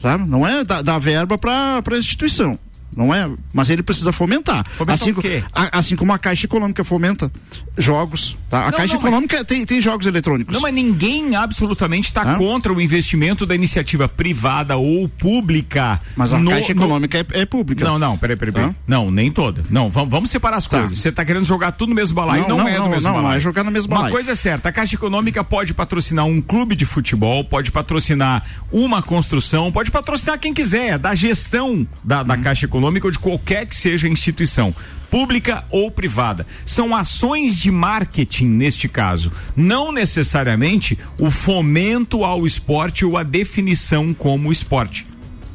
[0.00, 0.28] sabe?
[0.28, 2.58] Não é dar, dar verba para a instituição.
[2.96, 4.66] Não é, mas ele precisa fomentar.
[4.70, 5.44] Fomentar assim, o quê?
[5.52, 7.30] a- assim como a Caixa Econômica fomenta
[7.76, 8.36] jogos.
[8.48, 8.62] Tá?
[8.62, 10.54] A Não, Caixa não, mas- Econômica tem, tem jogos eletrônicos.
[10.54, 16.00] Não, mas ninguém absolutamente está contra o investimento da iniciativa privada ou pública.
[16.16, 17.84] Mas a no- Caixa no- Econômica é, é pública.
[17.84, 18.70] Não, não, peraí, peraí, peraí.
[18.86, 19.62] Não, nem toda.
[19.68, 20.78] Não, vamos, vamos separar as Tá.
[20.80, 20.98] coisas.
[20.98, 23.08] Você está querendo jogar tudo no mesmo balaio, Não, não, não, é não, no mesmo
[23.08, 23.30] não, balaio.
[23.32, 24.14] não é jogar no mesmo Uma balaio.
[24.14, 28.42] coisa é certa, a Caixa Econômica pode patrocinar um clube de futebol, pode patrocinar
[28.72, 32.24] uma construção, pode patrocinar quem quiser, é da gestão da, Hum.
[32.24, 34.74] da Caixa Econômica ou de qualquer que seja a instituição.
[35.10, 36.46] Pública ou privada.
[36.64, 39.32] São ações de marketing neste caso.
[39.56, 45.06] Não necessariamente o fomento ao esporte ou a definição como esporte.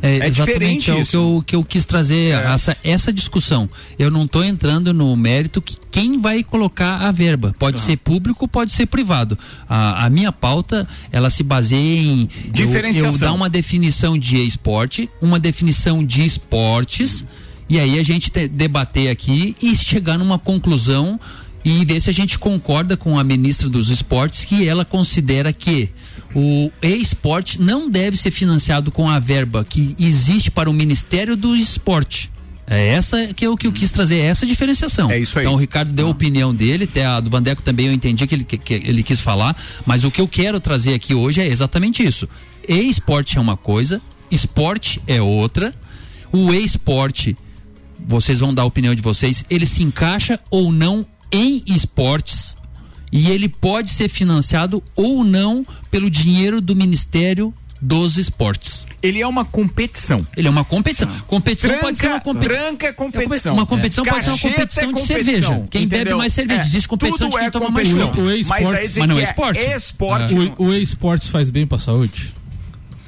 [0.01, 3.69] É, É exatamente diferente é o que eu, que eu quis trazer essa, essa discussão.
[3.99, 7.53] Eu não estou entrando no mérito que quem vai colocar a verba.
[7.59, 9.37] Pode ser público, pode ser privado.
[9.69, 13.19] A, a minha pauta, ela se baseia em eu- eu, Diferenciação.
[13.27, 17.23] dar uma definição de esporte, uma definição de esportes,
[17.69, 21.19] e aí a gente te- debater aqui e chegar numa conclusão
[21.63, 25.89] e ver se a gente concorda com a ministra dos esportes que ela considera que
[26.33, 31.55] o e-esporte não deve ser financiado com a verba que existe para o Ministério do
[31.55, 32.31] Esporte.
[32.67, 35.11] É essa que eu, que eu quis trazer, é essa diferenciação.
[35.11, 35.43] É isso aí.
[35.43, 38.33] Então o Ricardo deu a opinião dele, até a do Vandeco também eu entendi que
[38.33, 39.55] ele, que, que ele quis falar,
[39.85, 42.29] mas o que eu quero trazer aqui hoje é exatamente isso.
[42.67, 45.73] E-esporte é uma coisa, esporte é outra.
[46.31, 47.35] O e-esporte,
[48.07, 52.55] vocês vão dar a opinião de vocês, ele se encaixa ou não em esportes
[53.11, 58.85] e ele pode ser financiado ou não pelo dinheiro do Ministério dos Esportes.
[59.01, 60.25] Ele é uma competição.
[60.37, 61.09] Ele é uma competição.
[61.25, 62.61] Competição pode ser uma competição.
[62.63, 63.53] Tranca é competição.
[63.55, 65.67] Uma competição pode ser uma Cacheta competição é de competição, cerveja.
[65.71, 66.61] Quem bebe mais cerveja.
[66.61, 68.13] É, Existe competição tudo de quem é toma mais competição.
[68.13, 68.21] chopp.
[68.21, 69.69] O Mas Mas não que é esporte?
[69.71, 72.35] esporte O, o e-sports faz bem pra saúde?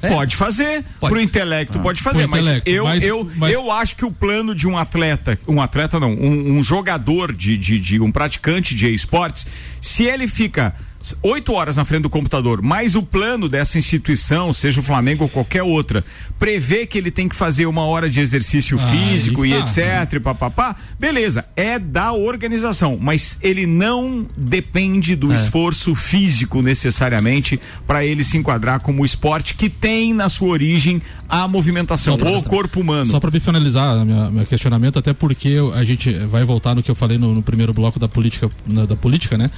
[0.08, 1.12] Pode fazer, Pode.
[1.12, 4.54] pro intelecto pode fazer, mas intelecto, eu, mas- eu, mas- eu acho que o plano
[4.54, 8.92] de um atleta, um atleta não, um, um jogador de, de, de um praticante de
[8.92, 9.46] esportes,
[9.80, 10.74] se ele fica
[11.22, 15.28] oito horas na frente do computador, mas o plano dessa instituição, seja o Flamengo ou
[15.28, 16.04] qualquer outra,
[16.38, 19.58] prevê que ele tem que fazer uma hora de exercício Ah, físico e tá.
[19.58, 25.36] etc, e papapá, beleza, é da organização, mas ele não depende do É.
[25.36, 31.46] esforço físico necessariamente para ele se enquadrar como esporte que tem na sua origem a
[31.48, 33.06] movimentação, o corpo humano.
[33.06, 36.90] Só para me finalizar minha, meu questionamento, até porque a gente vai voltar no que
[36.90, 39.50] eu falei no, no primeiro bloco da política, na- da política, né?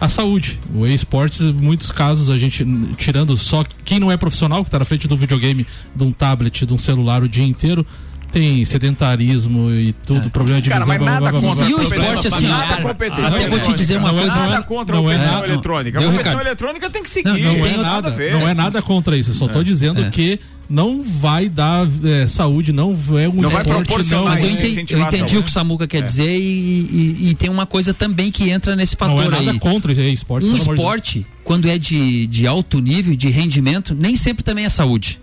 [0.00, 0.60] A saúde.
[0.74, 2.64] O esportes, em muitos casos, a gente,
[2.96, 6.66] tirando só quem não é profissional, que está na frente do videogame, de um tablet,
[6.66, 7.86] de um celular o dia inteiro,
[8.32, 10.94] tem sedentarismo e tudo, problema de Cara, visão.
[10.98, 11.70] mas blá, nada blá, blá, blá, contra.
[11.70, 14.34] E o esporte, assim, nada ah, competição eu vou te dizer uma eletrônica.
[14.34, 15.98] coisa, nada não- contra a não é competição eletrônica.
[15.98, 17.28] A competição eletrônica tem que seguir.
[17.28, 19.30] Não, não Não é, nada, não é nada contra isso.
[19.30, 20.10] Eu só dizendo É.
[20.10, 24.42] que não vai dar é, saúde, não é um Não vai esporte, proporcionar não, Mas
[24.42, 27.66] eu entendi, eu entendi o que o Samuca quer dizer e, e- e tem uma
[27.66, 29.58] coisa também que entra nesse não fator é nada aí.
[29.58, 30.46] contra o esporte.
[30.46, 34.64] Um amor de esporte, quando é de, de alto nível, de rendimento, nem sempre também
[34.64, 35.20] é saúde.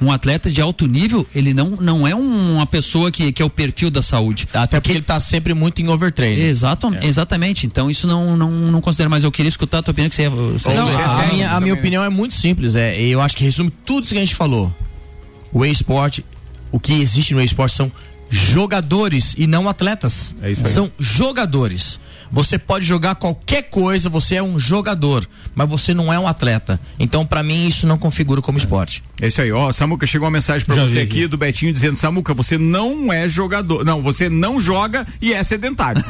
[0.00, 3.44] Um atleta de alto nível, ele não, não é um- uma pessoa que, que é
[3.44, 4.46] o perfil da saúde.
[4.52, 6.42] Até porque ele tá sempre muito em overtraining.
[6.42, 7.66] Exato, Exatamente.
[7.66, 10.22] Então isso não, não, não considero, mas eu queria escutar a tua opinião que você
[10.24, 10.30] ia.
[10.30, 12.74] Você Não, ia- a, a minha, a minha opinião é muito simples.
[12.76, 14.70] É, eu acho que resume tudo isso que a gente falou.
[15.52, 16.18] O e-sport,
[16.70, 17.90] o que existe no e-sport são
[18.30, 20.34] jogadores e não atletas.
[20.42, 20.72] É isso aí.
[20.72, 21.98] São jogadores.
[22.32, 25.24] Você pode jogar qualquer coisa, você é um jogador,
[25.54, 26.78] mas você não é um atleta.
[26.98, 29.00] Então, pra mim, isso não configura como esporte.
[29.20, 29.70] É isso aí, ó.
[29.70, 33.12] Samuca, chegou uma mensagem pra Já você vi aqui do Betinho dizendo: Samuca, você não
[33.12, 33.84] é jogador.
[33.84, 36.04] Não, você não joga e é sedentário.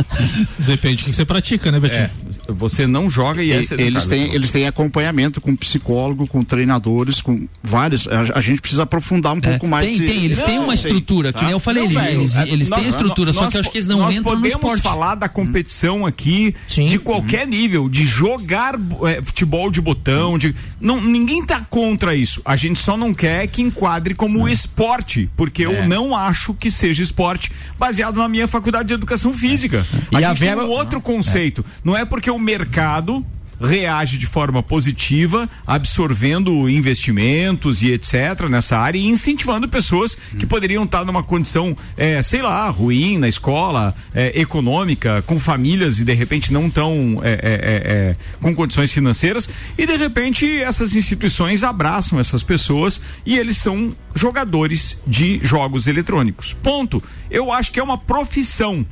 [0.58, 2.04] Depende do que você pratica, né, Betinho?
[2.04, 2.10] É.
[2.48, 3.96] você não joga e é E- sedentário.
[3.98, 8.08] eles têm eles têm acompanhamento com psicólogo, com treinadores, com vários.
[8.08, 9.86] A, a gente precisa aprofundar um pouco mais.
[9.86, 12.52] tem, esse- tem, eles têm uma esse- estrutura, que nem eu falei, Não, eles, velho,
[12.52, 14.16] eles, é, têm nós- a estrutura, só nós que eu acho que eles não entram
[14.34, 14.82] no podemos esporte.
[14.82, 18.74] falar da competição aqui de qualquer nível, de jogar
[19.06, 22.40] é, futebol de botão, de não ninguém tá contra isso.
[22.44, 27.02] A gente só não quer que enquadre como esporte, porque eu não acho que seja
[27.02, 29.86] esporte baseado na minha faculdade de educação física.
[30.10, 31.64] E a a gente tem verba- um outro conceito.
[31.84, 33.24] Não é porque o mercado
[33.60, 38.48] reage de forma positiva, absorvendo investimentos e etc.
[38.48, 43.28] nessa área e incentivando pessoas que poderiam estar numa condição, eh, sei lá, ruim na
[43.28, 48.54] escola, eh, econômica, com famílias e de repente não tão eh, eh, eh, eh, com
[48.54, 55.40] condições financeiras e de repente essas instituições abraçam essas pessoas e eles são jogadores de
[55.42, 56.54] jogos eletrônicos.
[56.54, 57.02] Ponto.
[57.30, 58.84] Eu acho que é uma profissão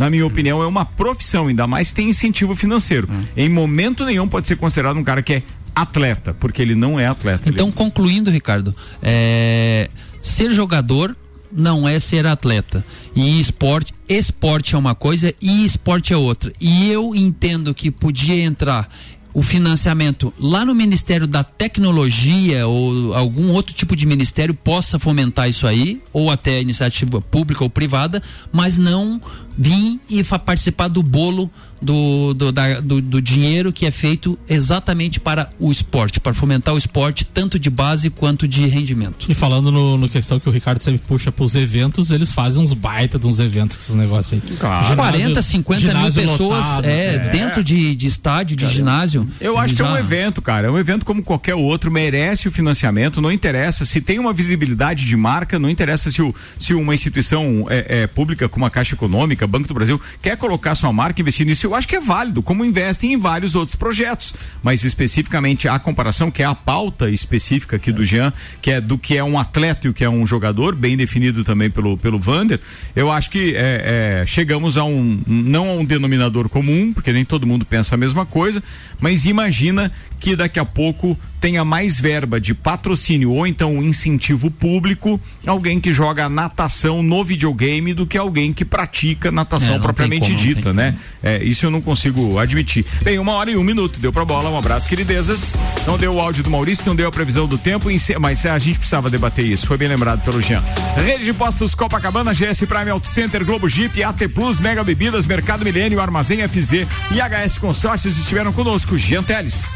[0.00, 3.06] na minha opinião, é uma profissão, ainda mais tem incentivo financeiro.
[3.36, 5.42] Em momento nenhum pode ser considerado um cara que é
[5.74, 7.50] atleta, porque ele não é atleta.
[7.50, 11.14] Então, concluindo, Ricardo, é, ser jogador
[11.52, 12.82] não é ser atleta.
[13.14, 16.50] E esporte, esporte é uma coisa e esporte é outra.
[16.58, 18.88] E eu entendo que podia entrar
[19.32, 25.48] o financiamento lá no Ministério da Tecnologia ou algum outro tipo de ministério possa fomentar
[25.48, 28.22] isso aí, ou até iniciativa pública ou privada,
[28.52, 29.20] mas não
[29.56, 31.50] vir e participar do bolo
[31.80, 36.74] do, do, da- do, do dinheiro que é feito exatamente para o esporte, para fomentar
[36.74, 39.26] o esporte tanto de base quanto de rendimento.
[39.28, 42.72] E falando no, no questão que o Ricardo sempre puxa pros eventos, eles fazem uns
[42.74, 44.56] baita de uns eventos com esses negócios aí.
[44.56, 46.84] Ginásio- 40, 50 mil pessoas lotado.
[46.86, 49.26] é, dentro de, de estádio, de ginásio.
[49.40, 50.68] Eu acho que é um evento, cara.
[50.68, 55.06] É um evento como qualquer outro, merece o financiamento, não interessa se tem uma visibilidade
[55.06, 58.94] de marca, não interessa se, o, se uma instituição é, é pública como a Caixa
[58.94, 62.42] Econômica, Banco do Brasil, quer colocar sua marca, investir nisso, eu acho que é válido,
[62.42, 64.34] como investem em vários outros projetos.
[64.62, 68.98] Mas especificamente a comparação, que é a pauta específica aqui do Jean, que é do
[68.98, 72.18] que é um atleta e o que é um jogador, bem definido também pelo, pelo
[72.18, 72.60] Vander,
[72.94, 77.24] eu acho que é, é, chegamos a um, não a um denominador comum, porque nem
[77.24, 78.62] todo mundo pensa a mesma coisa,
[78.98, 84.50] mas imagina que daqui a pouco tenha mais verba de patrocínio ou então um incentivo
[84.50, 90.26] público alguém que joga natação no videogame do que alguém que pratica natação É, propriamente
[90.32, 90.94] como, dita, né?
[91.22, 92.84] É, isso eu não consigo admitir.
[93.02, 95.56] Bem, uma hora e um minuto, deu pra bola, um abraço, queridezas.
[95.86, 97.88] Não deu o áudio do Maurício, não deu a previsão do tempo,
[98.18, 100.62] mas a gente precisava debater isso, foi bem lembrado pelo Jean.
[100.96, 105.64] Rede de Postos Copacabana, GS Prime Auto Center, Globo Jeep, AT Plus, Mega Bebidas, Mercado
[105.64, 106.86] Milênio, Armazém FZ e
[107.20, 108.96] HS Consórcios estiveram conosco.
[108.96, 109.74] Jean Teles.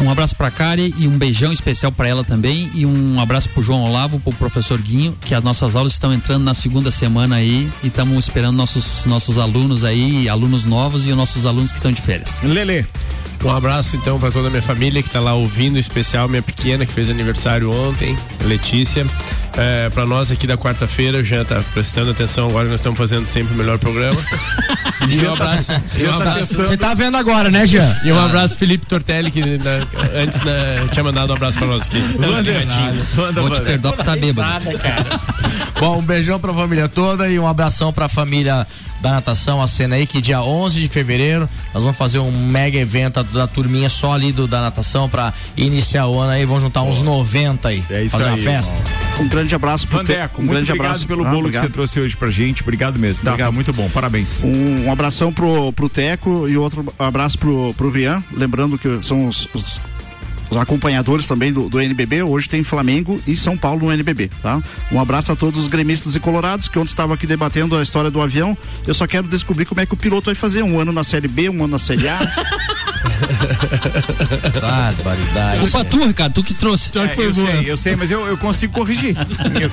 [0.00, 2.70] Um abraço pra Kari e um beijão especial pra ela também.
[2.72, 6.44] E um abraço pro João Olavo, pro professor Guinho, que as nossas aulas estão entrando
[6.44, 11.16] na segunda semana aí e estamos esperando nossos, nossos alunos aí, alunos novos e os
[11.16, 12.40] nossos alunos que estão de férias.
[12.42, 12.86] Lele.
[13.44, 16.42] Um abraço então para toda a minha família que tá lá ouvindo, em especial minha
[16.42, 19.06] pequena que fez aniversário ontem, Letícia.
[19.60, 23.54] É, para nós aqui da quarta-feira, já tá prestando atenção agora, nós estamos fazendo sempre
[23.54, 24.20] o melhor programa.
[25.08, 25.72] E um abraço.
[25.96, 27.96] e um abraço- Você tá vendo agora, né, Jean?
[28.04, 29.86] E um abraço Felipe Tortelli, que na-
[30.20, 32.02] antes né, tinha mandado um abraço pra nós aqui.
[33.40, 34.48] Vou te perdoar por estar bêbado.
[35.80, 38.66] Bom, um beijão pra família toda e um abração pra família
[39.00, 42.76] da natação, a cena aí, que dia 11 de fevereiro nós vamos fazer um mega
[42.76, 46.82] evento da turminha só ali do, da natação pra iniciar o ano aí, vamos juntar
[46.82, 48.74] uns 90 aí, É isso fazer aí, uma festa.
[49.20, 51.62] Um grande abraço Vandeco, um muito grande obrigado abraço pelo Ah, bolo obrigado.
[51.62, 52.62] que você trouxe hoje pra gente.
[52.62, 53.24] Obrigado mesmo.
[53.24, 53.52] Tá, Obrigado.
[53.52, 54.44] muito bom, parabéns.
[54.44, 58.22] Um, um abração pro, pro Teco e outro abraço pro, pro Rian.
[58.32, 59.80] Lembrando que são os, os-
[60.50, 62.22] os acompanhadores também do, do NBB.
[62.22, 64.62] Hoje tem Flamengo e São Paulo no NBB, tá?
[64.90, 68.10] Um abraço a todos os gremistas e colorados que ontem estava aqui debatendo a história
[68.10, 68.56] do avião.
[68.86, 70.62] Eu só quero descobrir como é que o piloto vai fazer.
[70.62, 72.18] Um ano na Série B, um ano na Série A.
[74.60, 75.60] Barbaridade.
[75.60, 76.90] Culpa tua, Ricardo, tu que trouxe.
[76.98, 79.16] É, eu sei, eu sei, mas eu, eu consigo corrigir.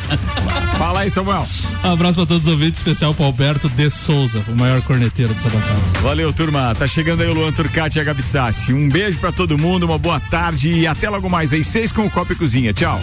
[0.77, 1.47] Fala aí, Samuel.
[1.83, 5.49] Um abraço pra todos os ouvintes, especial pro Alberto de Souza, o maior corneteiro dessa
[5.49, 5.79] bancada.
[6.01, 6.73] Valeu, turma.
[6.75, 8.73] Tá chegando aí o Luan Turcati e a Gabi Sassi.
[8.73, 12.05] Um beijo pra todo mundo, uma boa tarde e até logo mais aí, seis com
[12.05, 12.73] o Copa e Cozinha.
[12.73, 12.99] Tchau.